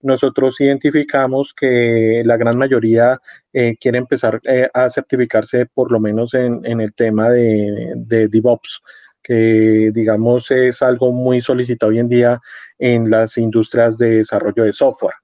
nosotros 0.03 0.59
identificamos 0.59 1.53
que 1.53 2.21
la 2.25 2.37
gran 2.37 2.57
mayoría 2.57 3.19
eh, 3.53 3.75
quiere 3.79 3.97
empezar 3.97 4.39
eh, 4.43 4.69
a 4.73 4.89
certificarse 4.89 5.65
por 5.65 5.91
lo 5.91 5.99
menos 5.99 6.33
en, 6.33 6.63
el 6.65 6.93
tema 6.93 7.29
de, 7.29 7.93
DevOps, 8.29 8.81
que 9.23 9.91
digamos 9.93 10.51
es 10.51 10.81
algo 10.81 11.11
muy 11.11 11.41
solicitado 11.41 11.91
hoy 11.91 11.99
en 11.99 12.09
día 12.09 12.41
en 12.77 13.09
las 13.09 13.37
industrias 13.37 13.97
de 13.97 14.17
desarrollo 14.17 14.65
de 14.65 14.73
software. 14.73 15.15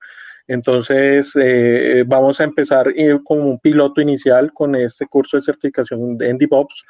Entonces, 0.47 1.31
eh, 1.35 2.03
vamos 2.07 2.41
a 2.41 2.45
empezar 2.45 2.91
como 3.23 3.43
un 3.43 3.59
piloto 3.59 4.01
inicial 4.01 4.51
con 4.51 4.75
este 4.75 5.05
curso 5.05 5.37
de 5.37 5.43
certificación 5.43 6.17
en 6.21 6.37
DevOps. 6.37 6.85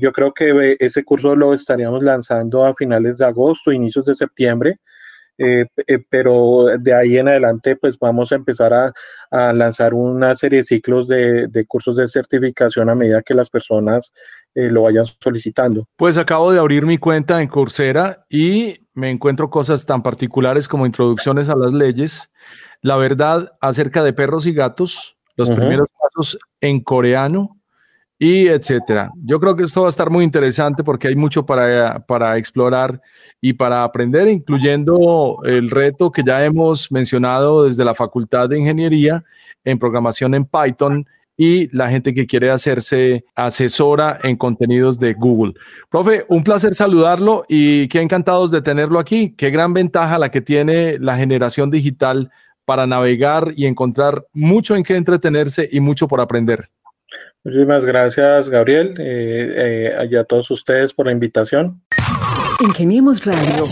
yo 0.00 0.12
creo 0.12 0.32
que 0.32 0.76
ese 0.80 1.04
curso 1.04 1.36
lo 1.36 1.54
estaríamos 1.54 2.02
lanzando 2.02 2.64
a 2.64 2.74
finales 2.74 3.18
de 3.18 3.26
agosto, 3.26 3.70
inicios 3.70 4.06
de 4.06 4.14
septiembre. 4.14 4.78
Eh, 5.38 5.66
eh, 5.86 5.98
pero 6.10 6.66
de 6.78 6.94
ahí 6.94 7.16
en 7.16 7.26
adelante 7.26 7.74
pues 7.76 7.98
vamos 7.98 8.32
a 8.32 8.36
empezar 8.36 8.72
a, 8.74 8.92
lanzar 9.54 9.94
una 9.94 10.34
serie 10.34 10.58
de 10.58 10.64
ciclos 10.64 11.08
de, 11.08 11.64
cursos 11.66 11.96
de 11.96 12.06
certificación 12.06 12.90
a 12.90 12.94
medida 12.94 13.22
que 13.22 13.32
las 13.32 13.48
personas 13.48 14.12
eh, 14.54 14.68
lo 14.68 14.82
vayan 14.82 15.06
solicitando. 15.06 15.86
Pues 15.96 16.18
acabo 16.18 16.52
de 16.52 16.58
abrir 16.58 16.84
mi 16.84 16.98
cuenta 16.98 17.40
en 17.40 17.48
Coursera 17.48 18.26
y 18.28 18.86
me 18.92 19.08
encuentro 19.08 19.48
cosas 19.48 19.86
tan 19.86 20.02
particulares 20.02 20.68
como 20.68 20.84
introducciones 20.84 21.48
a 21.48 21.56
las 21.56 21.72
leyes, 21.72 22.30
la 22.82 22.96
verdad 22.96 23.52
acerca 23.62 24.04
de 24.04 24.12
perros 24.12 24.46
y 24.46 24.52
gatos, 24.52 25.16
los 25.34 25.50
primeros 25.50 25.88
pasos 25.98 26.38
en 26.60 26.82
coreano, 26.82 27.61
y 28.22 28.46
etcétera. 28.46 29.10
Yo 29.24 29.40
creo 29.40 29.56
que 29.56 29.64
esto 29.64 29.80
va 29.80 29.88
a 29.88 29.90
estar 29.90 30.08
muy 30.08 30.22
interesante 30.22 30.84
porque 30.84 31.08
hay 31.08 31.16
mucho 31.16 31.44
para, 31.44 31.98
para 32.06 32.38
explorar 32.38 33.00
y 33.40 33.52
para 33.52 33.82
aprender, 33.82 34.28
incluyendo 34.28 35.40
el 35.42 35.68
reto 35.68 36.12
que 36.12 36.22
ya 36.24 36.44
hemos 36.44 36.92
mencionado 36.92 37.64
desde 37.64 37.84
la 37.84 37.96
Facultad 37.96 38.48
de 38.48 38.60
Ingeniería 38.60 39.24
en 39.64 39.76
programación 39.76 40.36
en 40.36 40.44
Python 40.44 41.04
y 41.36 41.68
la 41.76 41.90
gente 41.90 42.14
que 42.14 42.24
quiere 42.28 42.52
hacerse 42.52 43.24
asesora 43.34 44.20
en 44.22 44.36
contenidos 44.36 45.00
de 45.00 45.14
Google. 45.14 45.54
Profe, 45.90 46.24
un 46.28 46.44
placer 46.44 46.74
saludarlo 46.74 47.44
y 47.48 47.88
qué 47.88 48.00
encantados 48.02 48.52
de 48.52 48.62
tenerlo 48.62 49.00
aquí. 49.00 49.34
Qué 49.36 49.50
gran 49.50 49.72
ventaja 49.72 50.16
la 50.16 50.30
que 50.30 50.40
tiene 50.40 50.96
la 51.00 51.16
generación 51.16 51.72
digital 51.72 52.30
para 52.64 52.86
navegar 52.86 53.52
y 53.56 53.66
encontrar 53.66 54.24
mucho 54.32 54.76
en 54.76 54.84
qué 54.84 54.94
entretenerse 54.94 55.68
y 55.72 55.80
mucho 55.80 56.06
por 56.06 56.20
aprender. 56.20 56.68
Muchísimas 57.44 57.84
gracias, 57.84 58.48
Gabriel, 58.48 58.94
eh, 58.98 59.94
eh, 59.98 60.08
y 60.08 60.16
a 60.16 60.22
todos 60.22 60.48
ustedes 60.52 60.94
por 60.94 61.06
la 61.06 61.12
invitación. 61.12 61.82
Ingeniemos 62.60 63.24
Radio. 63.24 63.66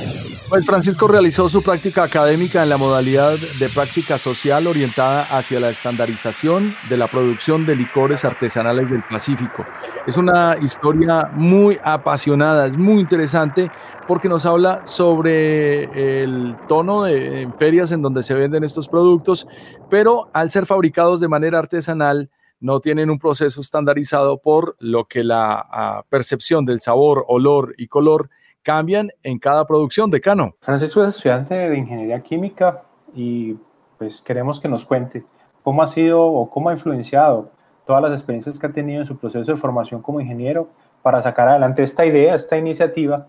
Pues 0.48 0.66
Francisco 0.66 1.06
realizó 1.06 1.48
su 1.48 1.62
práctica 1.62 2.02
académica 2.02 2.64
en 2.64 2.70
la 2.70 2.76
modalidad 2.76 3.38
de 3.60 3.68
práctica 3.68 4.18
social 4.18 4.66
orientada 4.66 5.22
hacia 5.22 5.60
la 5.60 5.70
estandarización 5.70 6.74
de 6.88 6.96
la 6.96 7.06
producción 7.06 7.64
de 7.64 7.76
licores 7.76 8.24
artesanales 8.24 8.90
del 8.90 9.04
Pacífico. 9.08 9.64
Es 10.08 10.16
una 10.16 10.56
historia 10.60 11.30
muy 11.32 11.78
apasionada, 11.84 12.66
es 12.66 12.76
muy 12.76 12.98
interesante 12.98 13.70
porque 14.08 14.28
nos 14.28 14.44
habla 14.44 14.82
sobre 14.86 16.24
el 16.24 16.56
tono 16.66 17.04
de 17.04 17.42
en 17.42 17.54
ferias 17.54 17.92
en 17.92 18.02
donde 18.02 18.24
se 18.24 18.34
venden 18.34 18.64
estos 18.64 18.88
productos, 18.88 19.46
pero 19.88 20.30
al 20.32 20.50
ser 20.50 20.66
fabricados 20.66 21.20
de 21.20 21.28
manera 21.28 21.60
artesanal, 21.60 22.28
no 22.60 22.80
tienen 22.80 23.10
un 23.10 23.18
proceso 23.18 23.60
estandarizado 23.60 24.38
por 24.38 24.76
lo 24.78 25.06
que 25.06 25.24
la 25.24 25.66
ah, 25.70 26.04
percepción 26.08 26.64
del 26.64 26.80
sabor, 26.80 27.24
olor 27.28 27.74
y 27.78 27.88
color 27.88 28.30
cambian 28.62 29.10
en 29.22 29.38
cada 29.38 29.66
producción. 29.66 30.10
de 30.10 30.20
Cano. 30.20 30.54
Francisco 30.60 31.02
es 31.02 31.16
estudiante 31.16 31.54
de 31.54 31.76
ingeniería 31.76 32.20
química 32.20 32.82
y 33.14 33.56
pues 33.98 34.22
queremos 34.22 34.60
que 34.60 34.68
nos 34.68 34.84
cuente 34.84 35.24
cómo 35.62 35.82
ha 35.82 35.86
sido 35.86 36.22
o 36.22 36.48
cómo 36.50 36.68
ha 36.68 36.72
influenciado 36.72 37.50
todas 37.86 38.02
las 38.02 38.12
experiencias 38.12 38.58
que 38.58 38.66
ha 38.66 38.72
tenido 38.72 39.00
en 39.00 39.06
su 39.06 39.16
proceso 39.16 39.50
de 39.50 39.56
formación 39.56 40.02
como 40.02 40.20
ingeniero 40.20 40.68
para 41.02 41.22
sacar 41.22 41.48
adelante 41.48 41.82
esta 41.82 42.04
idea, 42.06 42.34
esta 42.34 42.56
iniciativa 42.56 43.26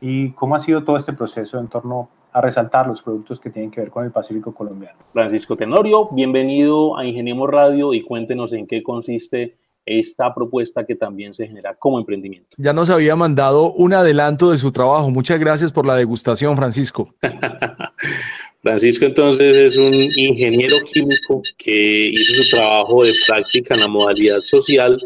y 0.00 0.30
cómo 0.32 0.54
ha 0.54 0.60
sido 0.60 0.84
todo 0.84 0.96
este 0.96 1.12
proceso 1.12 1.58
en 1.58 1.68
torno 1.68 2.08
a 2.32 2.40
resaltar 2.40 2.86
los 2.86 3.02
productos 3.02 3.40
que 3.40 3.50
tienen 3.50 3.70
que 3.70 3.80
ver 3.80 3.90
con 3.90 4.04
el 4.04 4.10
Pacífico 4.10 4.54
colombiano. 4.54 4.98
Francisco 5.12 5.56
Tenorio, 5.56 6.08
bienvenido 6.12 6.96
a 6.96 7.04
Ingeniemos 7.04 7.48
Radio 7.50 7.94
y 7.94 8.02
cuéntenos 8.02 8.52
en 8.52 8.66
qué 8.66 8.82
consiste 8.82 9.56
esta 9.86 10.34
propuesta 10.34 10.84
que 10.84 10.96
también 10.96 11.32
se 11.32 11.46
genera 11.46 11.74
como 11.74 11.98
emprendimiento. 11.98 12.56
Ya 12.58 12.72
nos 12.72 12.90
había 12.90 13.14
mandado 13.14 13.72
un 13.72 13.94
adelanto 13.94 14.50
de 14.50 14.58
su 14.58 14.72
trabajo. 14.72 15.10
Muchas 15.10 15.38
gracias 15.38 15.70
por 15.70 15.86
la 15.86 15.94
degustación, 15.94 16.56
Francisco. 16.56 17.14
Francisco 18.62 19.04
entonces 19.04 19.56
es 19.56 19.76
un 19.76 19.94
ingeniero 19.94 20.78
químico 20.92 21.40
que 21.56 22.08
hizo 22.08 22.42
su 22.42 22.50
trabajo 22.50 23.04
de 23.04 23.14
práctica 23.26 23.74
en 23.74 23.80
la 23.80 23.86
modalidad 23.86 24.40
social 24.40 25.00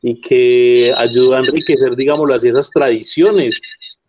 y 0.00 0.18
que 0.18 0.94
ayuda 0.96 1.36
a 1.36 1.40
enriquecer, 1.40 1.94
digámoslo 1.94 2.34
así, 2.34 2.48
esas 2.48 2.70
tradiciones 2.70 3.60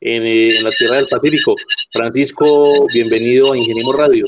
en, 0.03 0.23
eh, 0.23 0.57
en 0.57 0.63
la 0.63 0.71
Tierra 0.71 0.97
del 0.97 1.07
Pacífico. 1.07 1.55
Francisco, 1.91 2.87
bienvenido 2.93 3.53
a 3.53 3.57
Ingeniemos 3.57 3.95
Radio. 3.95 4.25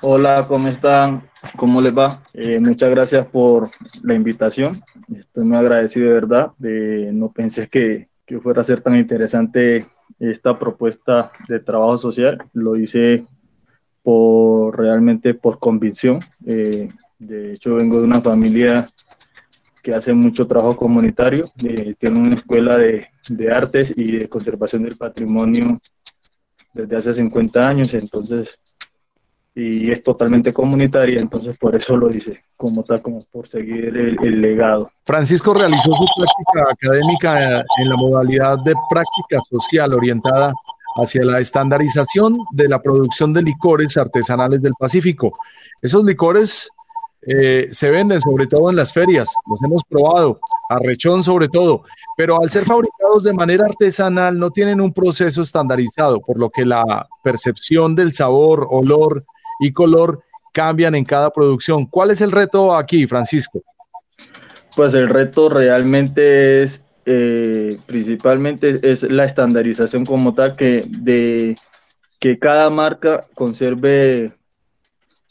Hola, 0.00 0.46
¿cómo 0.48 0.66
están? 0.66 1.22
¿Cómo 1.56 1.80
les 1.80 1.96
va? 1.96 2.24
Eh, 2.34 2.58
muchas 2.58 2.90
gracias 2.90 3.26
por 3.26 3.70
la 4.02 4.14
invitación. 4.14 4.82
Estoy 5.16 5.44
muy 5.44 5.56
agradecido 5.56 6.08
de 6.08 6.14
verdad. 6.14 6.50
no 6.58 7.30
pensé 7.30 7.68
que, 7.68 8.08
que, 8.26 8.40
fuera 8.40 8.62
a 8.62 8.64
ser 8.64 8.80
tan 8.80 8.96
interesante 8.96 9.86
esta 10.18 10.58
propuesta 10.58 11.30
de 11.48 11.60
trabajo 11.60 11.96
social. 11.98 12.38
Lo 12.52 12.74
hice 12.76 13.24
por 14.02 14.76
realmente 14.76 15.34
por 15.34 15.60
convicción. 15.60 16.18
Eh, 16.46 16.88
de 17.20 17.54
hecho, 17.54 17.76
vengo 17.76 17.98
de 17.98 18.04
una 18.04 18.20
familia 18.20 18.90
que 19.82 19.94
hace 19.94 20.12
mucho 20.12 20.46
trabajo 20.46 20.76
comunitario. 20.76 21.50
Eh, 21.64 21.94
tiene 21.98 22.18
una 22.18 22.36
escuela 22.36 22.78
de, 22.78 23.08
de 23.28 23.52
artes 23.52 23.92
y 23.96 24.18
de 24.18 24.28
conservación 24.28 24.84
del 24.84 24.96
patrimonio 24.96 25.80
desde 26.72 26.96
hace 26.96 27.12
50 27.12 27.68
años. 27.68 27.94
Entonces, 27.94 28.58
y 29.54 29.90
es 29.90 30.02
totalmente 30.02 30.52
comunitaria, 30.52 31.20
entonces 31.20 31.56
por 31.58 31.76
eso 31.76 31.96
lo 31.96 32.08
dice, 32.08 32.42
como 32.56 32.84
tal, 32.84 33.02
como 33.02 33.22
por 33.30 33.46
seguir 33.46 33.96
el, 33.96 34.40
legado. 34.40 34.90
Francisco 35.04 35.52
realizó 35.52 35.90
su 35.90 36.06
práctica 36.16 36.72
académica 36.72 37.60
en 37.78 37.88
la 37.88 37.96
modalidad 37.96 38.58
de 38.58 38.72
práctica 38.88 39.42
social 39.50 39.92
orientada 39.92 40.54
hacia 40.96 41.24
la 41.24 41.38
estandarización 41.40 42.38
de 42.52 42.68
la 42.68 42.80
producción 42.80 43.32
de 43.32 43.42
licores 43.42 43.96
artesanales 43.96 44.62
del 44.62 44.74
Pacífico. 44.78 45.38
Esos 45.82 46.04
licores 46.04 46.70
eh, 47.24 47.68
se 47.70 47.90
venden 47.90 48.20
sobre 48.20 48.46
todo 48.46 48.68
en 48.70 48.76
las 48.76 48.92
ferias, 48.92 49.28
los 49.48 49.62
hemos 49.62 49.82
probado, 49.84 50.40
arrechón 50.68 51.22
sobre 51.22 51.48
todo, 51.48 51.84
pero 52.16 52.40
al 52.40 52.50
ser 52.50 52.64
fabricados 52.64 53.22
de 53.22 53.32
manera 53.32 53.66
artesanal 53.66 54.38
no 54.38 54.50
tienen 54.50 54.80
un 54.80 54.92
proceso 54.92 55.40
estandarizado, 55.40 56.20
por 56.20 56.38
lo 56.38 56.50
que 56.50 56.64
la 56.64 57.06
percepción 57.22 57.94
del 57.94 58.12
sabor, 58.12 58.66
olor 58.70 59.24
y 59.60 59.72
color 59.72 60.22
cambian 60.52 60.94
en 60.94 61.04
cada 61.04 61.30
producción. 61.30 61.86
¿Cuál 61.86 62.10
es 62.10 62.20
el 62.20 62.32
reto 62.32 62.74
aquí, 62.74 63.06
Francisco? 63.06 63.62
Pues 64.74 64.92
el 64.94 65.08
reto 65.08 65.48
realmente 65.48 66.62
es, 66.62 66.82
eh, 67.06 67.78
principalmente 67.86 68.80
es 68.82 69.02
la 69.04 69.24
estandarización 69.24 70.04
como 70.04 70.34
tal, 70.34 70.56
que, 70.56 70.84
de, 70.88 71.56
que 72.18 72.38
cada 72.38 72.68
marca 72.70 73.26
conserve 73.34 74.32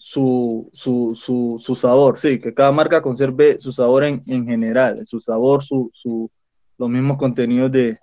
su, 0.03 0.67
su, 0.73 1.59
su, 1.59 1.75
sabor, 1.75 2.17
sí, 2.17 2.39
que 2.39 2.55
cada 2.55 2.71
marca 2.71 3.03
conserve 3.03 3.59
su 3.59 3.71
sabor 3.71 4.03
en, 4.03 4.23
en 4.25 4.47
general, 4.47 5.05
su 5.05 5.19
sabor, 5.21 5.63
su, 5.63 5.91
su, 5.93 6.31
los 6.79 6.89
mismos 6.89 7.17
contenidos 7.17 7.71
de, 7.71 7.99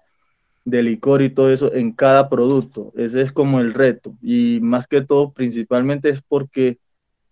de 0.65 0.83
licor 0.85 1.23
y 1.23 1.31
todo 1.31 1.53
eso 1.53 1.75
en 1.75 1.91
cada 1.91 2.29
producto. 2.29 2.93
Ese 2.97 3.23
es 3.23 3.33
como 3.33 3.59
el 3.59 3.75
reto. 3.75 4.15
Y 4.23 4.61
más 4.63 4.87
que 4.87 5.01
todo, 5.01 5.33
principalmente 5.33 6.09
es 6.09 6.23
porque 6.23 6.79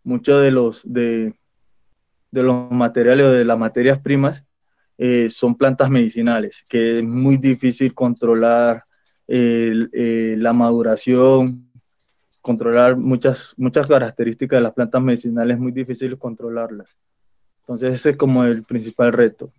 muchos 0.02 0.42
de 0.42 0.50
los, 0.50 0.83
de, 0.85 1.33
de 2.33 2.42
los 2.42 2.68
materiales 2.68 3.26
o 3.26 3.31
de 3.31 3.44
las 3.44 3.59
materias 3.59 4.00
primas 4.00 4.42
eh, 4.98 5.29
son 5.31 5.55
plantas 5.55 5.90
medicinales, 5.90 6.64
que 6.68 6.98
es 6.98 7.05
muy 7.05 7.37
difícil 7.37 7.94
controlar 7.94 8.83
eh, 9.29 10.35
la 10.37 10.52
maduración, 10.52 11.65
controlar 12.46 12.96
muchas, 12.96 13.54
muchas 13.56 13.88
características 13.88 14.59
de 14.59 14.62
las 14.62 14.72
plantas 14.72 15.02
medicinales, 15.02 15.56
es 15.56 15.61
muy 15.61 15.72
difícil 15.72 16.16
controlarlas. 16.16 16.88
Entonces 17.62 17.94
ese 17.94 18.11
es 18.11 18.16
como 18.16 18.44
el 18.44 18.62
principal 18.62 19.12
reto. 19.12 19.50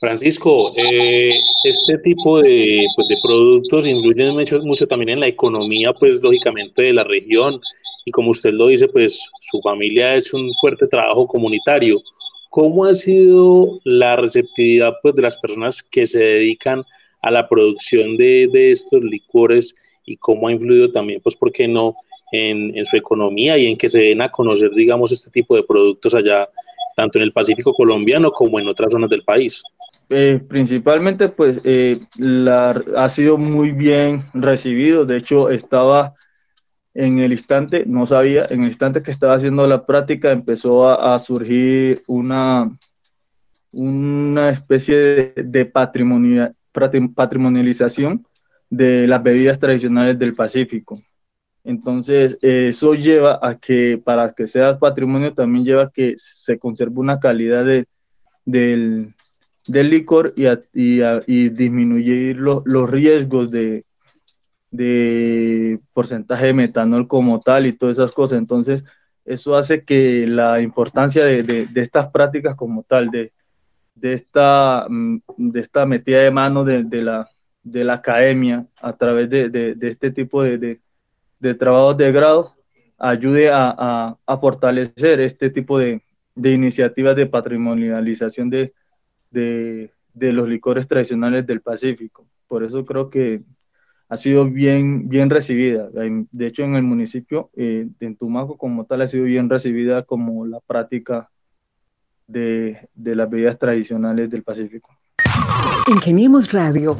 Francisco, 0.00 0.72
eh, 0.78 1.34
este 1.64 1.98
tipo 1.98 2.40
de, 2.40 2.86
pues, 2.96 3.08
de 3.08 3.16
productos 3.22 3.86
influyen 3.86 4.32
mucho, 4.32 4.62
mucho, 4.62 4.86
también 4.86 5.10
en 5.10 5.20
la 5.20 5.26
economía, 5.26 5.92
pues 5.92 6.22
lógicamente 6.22 6.80
de 6.80 6.94
la 6.94 7.04
región. 7.04 7.60
Y 8.06 8.10
como 8.10 8.30
usted 8.30 8.54
lo 8.54 8.68
dice, 8.68 8.88
pues 8.88 9.20
su 9.42 9.60
familia 9.60 10.06
ha 10.06 10.14
hecho 10.14 10.38
un 10.38 10.50
fuerte 10.62 10.86
trabajo 10.86 11.26
comunitario. 11.26 12.00
¿Cómo 12.48 12.86
ha 12.86 12.94
sido 12.94 13.78
la 13.84 14.16
receptividad 14.16 14.94
pues, 15.02 15.14
de 15.14 15.22
las 15.22 15.36
personas 15.36 15.82
que 15.82 16.06
se 16.06 16.24
dedican 16.24 16.82
a 17.22 17.30
la 17.30 17.48
producción 17.48 18.16
de, 18.16 18.48
de 18.52 18.70
estos 18.70 19.02
licores 19.02 19.74
y 20.04 20.16
cómo 20.16 20.48
ha 20.48 20.52
influido 20.52 20.90
también, 20.90 21.20
pues, 21.20 21.36
¿por 21.36 21.52
qué 21.52 21.68
no?, 21.68 21.96
en, 22.32 22.76
en 22.76 22.84
su 22.84 22.96
economía 22.96 23.58
y 23.58 23.66
en 23.66 23.76
que 23.76 23.88
se 23.88 24.00
den 24.02 24.22
a 24.22 24.28
conocer, 24.28 24.70
digamos, 24.70 25.10
este 25.12 25.30
tipo 25.30 25.56
de 25.56 25.64
productos 25.64 26.14
allá, 26.14 26.48
tanto 26.96 27.18
en 27.18 27.24
el 27.24 27.32
Pacífico 27.32 27.72
colombiano 27.72 28.30
como 28.30 28.60
en 28.60 28.68
otras 28.68 28.92
zonas 28.92 29.10
del 29.10 29.24
país. 29.24 29.62
Eh, 30.12 30.40
principalmente, 30.48 31.28
pues, 31.28 31.60
eh, 31.64 32.00
ha 32.96 33.08
sido 33.08 33.38
muy 33.38 33.70
bien 33.70 34.22
recibido. 34.34 35.06
De 35.06 35.16
hecho, 35.16 35.50
estaba 35.50 36.14
en 36.94 37.20
el 37.20 37.30
instante, 37.30 37.84
no 37.86 38.04
sabía, 38.06 38.46
en 38.50 38.62
el 38.62 38.68
instante 38.68 39.02
que 39.02 39.12
estaba 39.12 39.34
haciendo 39.34 39.66
la 39.68 39.86
práctica, 39.86 40.32
empezó 40.32 40.88
a, 40.88 41.16
surgir 41.20 42.02
una, 42.08 42.76
una 43.70 44.50
especie 44.50 44.96
de, 44.96 45.32
de 45.44 45.66
patrimonialización 46.72 48.26
de 48.68 49.06
las 49.06 49.22
bebidas 49.22 49.58
tradicionales 49.58 50.18
del 50.18 50.34
Pacífico. 50.34 51.02
Entonces, 51.64 52.38
eso 52.40 52.94
lleva 52.94 53.38
a 53.42 53.58
que 53.58 54.00
para 54.02 54.32
que 54.32 54.48
sea 54.48 54.78
patrimonio 54.78 55.34
también 55.34 55.64
lleva 55.64 55.84
a 55.84 55.90
que 55.90 56.14
se 56.16 56.58
conserve 56.58 57.00
una 57.00 57.20
calidad 57.20 57.64
de, 57.64 57.86
del, 58.44 59.14
del 59.66 59.90
licor 59.90 60.32
y, 60.36 60.46
y, 60.72 61.48
disminuir 61.50 62.38
los 62.38 62.90
riesgos 62.90 63.50
de, 63.50 63.84
de 64.70 65.80
porcentaje 65.92 66.46
de 66.46 66.54
metanol 66.54 67.06
como 67.06 67.40
tal 67.40 67.66
y 67.66 67.72
todas 67.72 67.96
esas 67.96 68.12
cosas. 68.12 68.38
Entonces, 68.38 68.84
eso 69.24 69.56
hace 69.56 69.84
que 69.84 70.26
la 70.26 70.60
importancia 70.60 71.24
de, 71.24 71.68
estas 71.74 72.10
prácticas 72.10 72.56
como 72.56 72.82
tal, 72.84 73.10
de, 73.10 73.32
de, 74.00 74.14
esta, 74.14 74.86
mm, 74.88 75.18
de 75.36 75.60
esta 75.60 75.86
metida 75.86 76.20
de 76.20 76.30
mano 76.30 76.64
de, 76.64 76.84
la, 77.02 77.28
de 77.62 77.84
la 77.84 77.94
academia 77.94 78.66
a 78.80 78.96
través 78.96 79.28
de, 79.30 79.76
este 79.82 80.10
tipo 80.10 80.42
de, 80.42 80.80
de, 81.38 81.54
trabajos 81.54 81.96
de 81.96 82.12
grado, 82.12 82.54
ayude 82.98 83.50
a, 83.50 84.16
a 84.26 84.38
fortalecer 84.38 85.20
este 85.20 85.50
tipo 85.50 85.78
de, 85.78 86.02
iniciativas 86.36 87.16
de 87.16 87.26
patrimonialización 87.26 88.50
de, 88.50 88.72
de, 89.30 90.32
los 90.32 90.48
licores 90.48 90.86
tradicionales 90.88 91.46
del 91.46 91.60
Pacífico. 91.60 92.26
Por 92.46 92.64
eso 92.64 92.84
creo 92.84 93.10
que 93.10 93.42
ha 94.08 94.16
sido 94.16 94.44
bien, 94.50 95.08
bien 95.08 95.30
recibida. 95.30 95.88
De 95.90 96.46
hecho, 96.46 96.64
en 96.64 96.74
el 96.74 96.82
municipio 96.82 97.50
eh, 97.56 97.86
de 97.98 98.14
Tumaco 98.16 98.56
como 98.58 98.84
tal 98.84 99.02
ha 99.02 99.08
sido 99.08 99.24
bien 99.24 99.48
recibida 99.48 100.02
como 100.02 100.46
la 100.46 100.58
práctica 100.60 101.30
de, 102.30 102.88
de 102.94 103.14
las 103.14 103.28
bebidas 103.28 103.58
tradicionales 103.58 104.30
del 104.30 104.42
Pacífico. 104.42 104.90
Ingeniemos 105.86 106.52
Radio. 106.52 106.98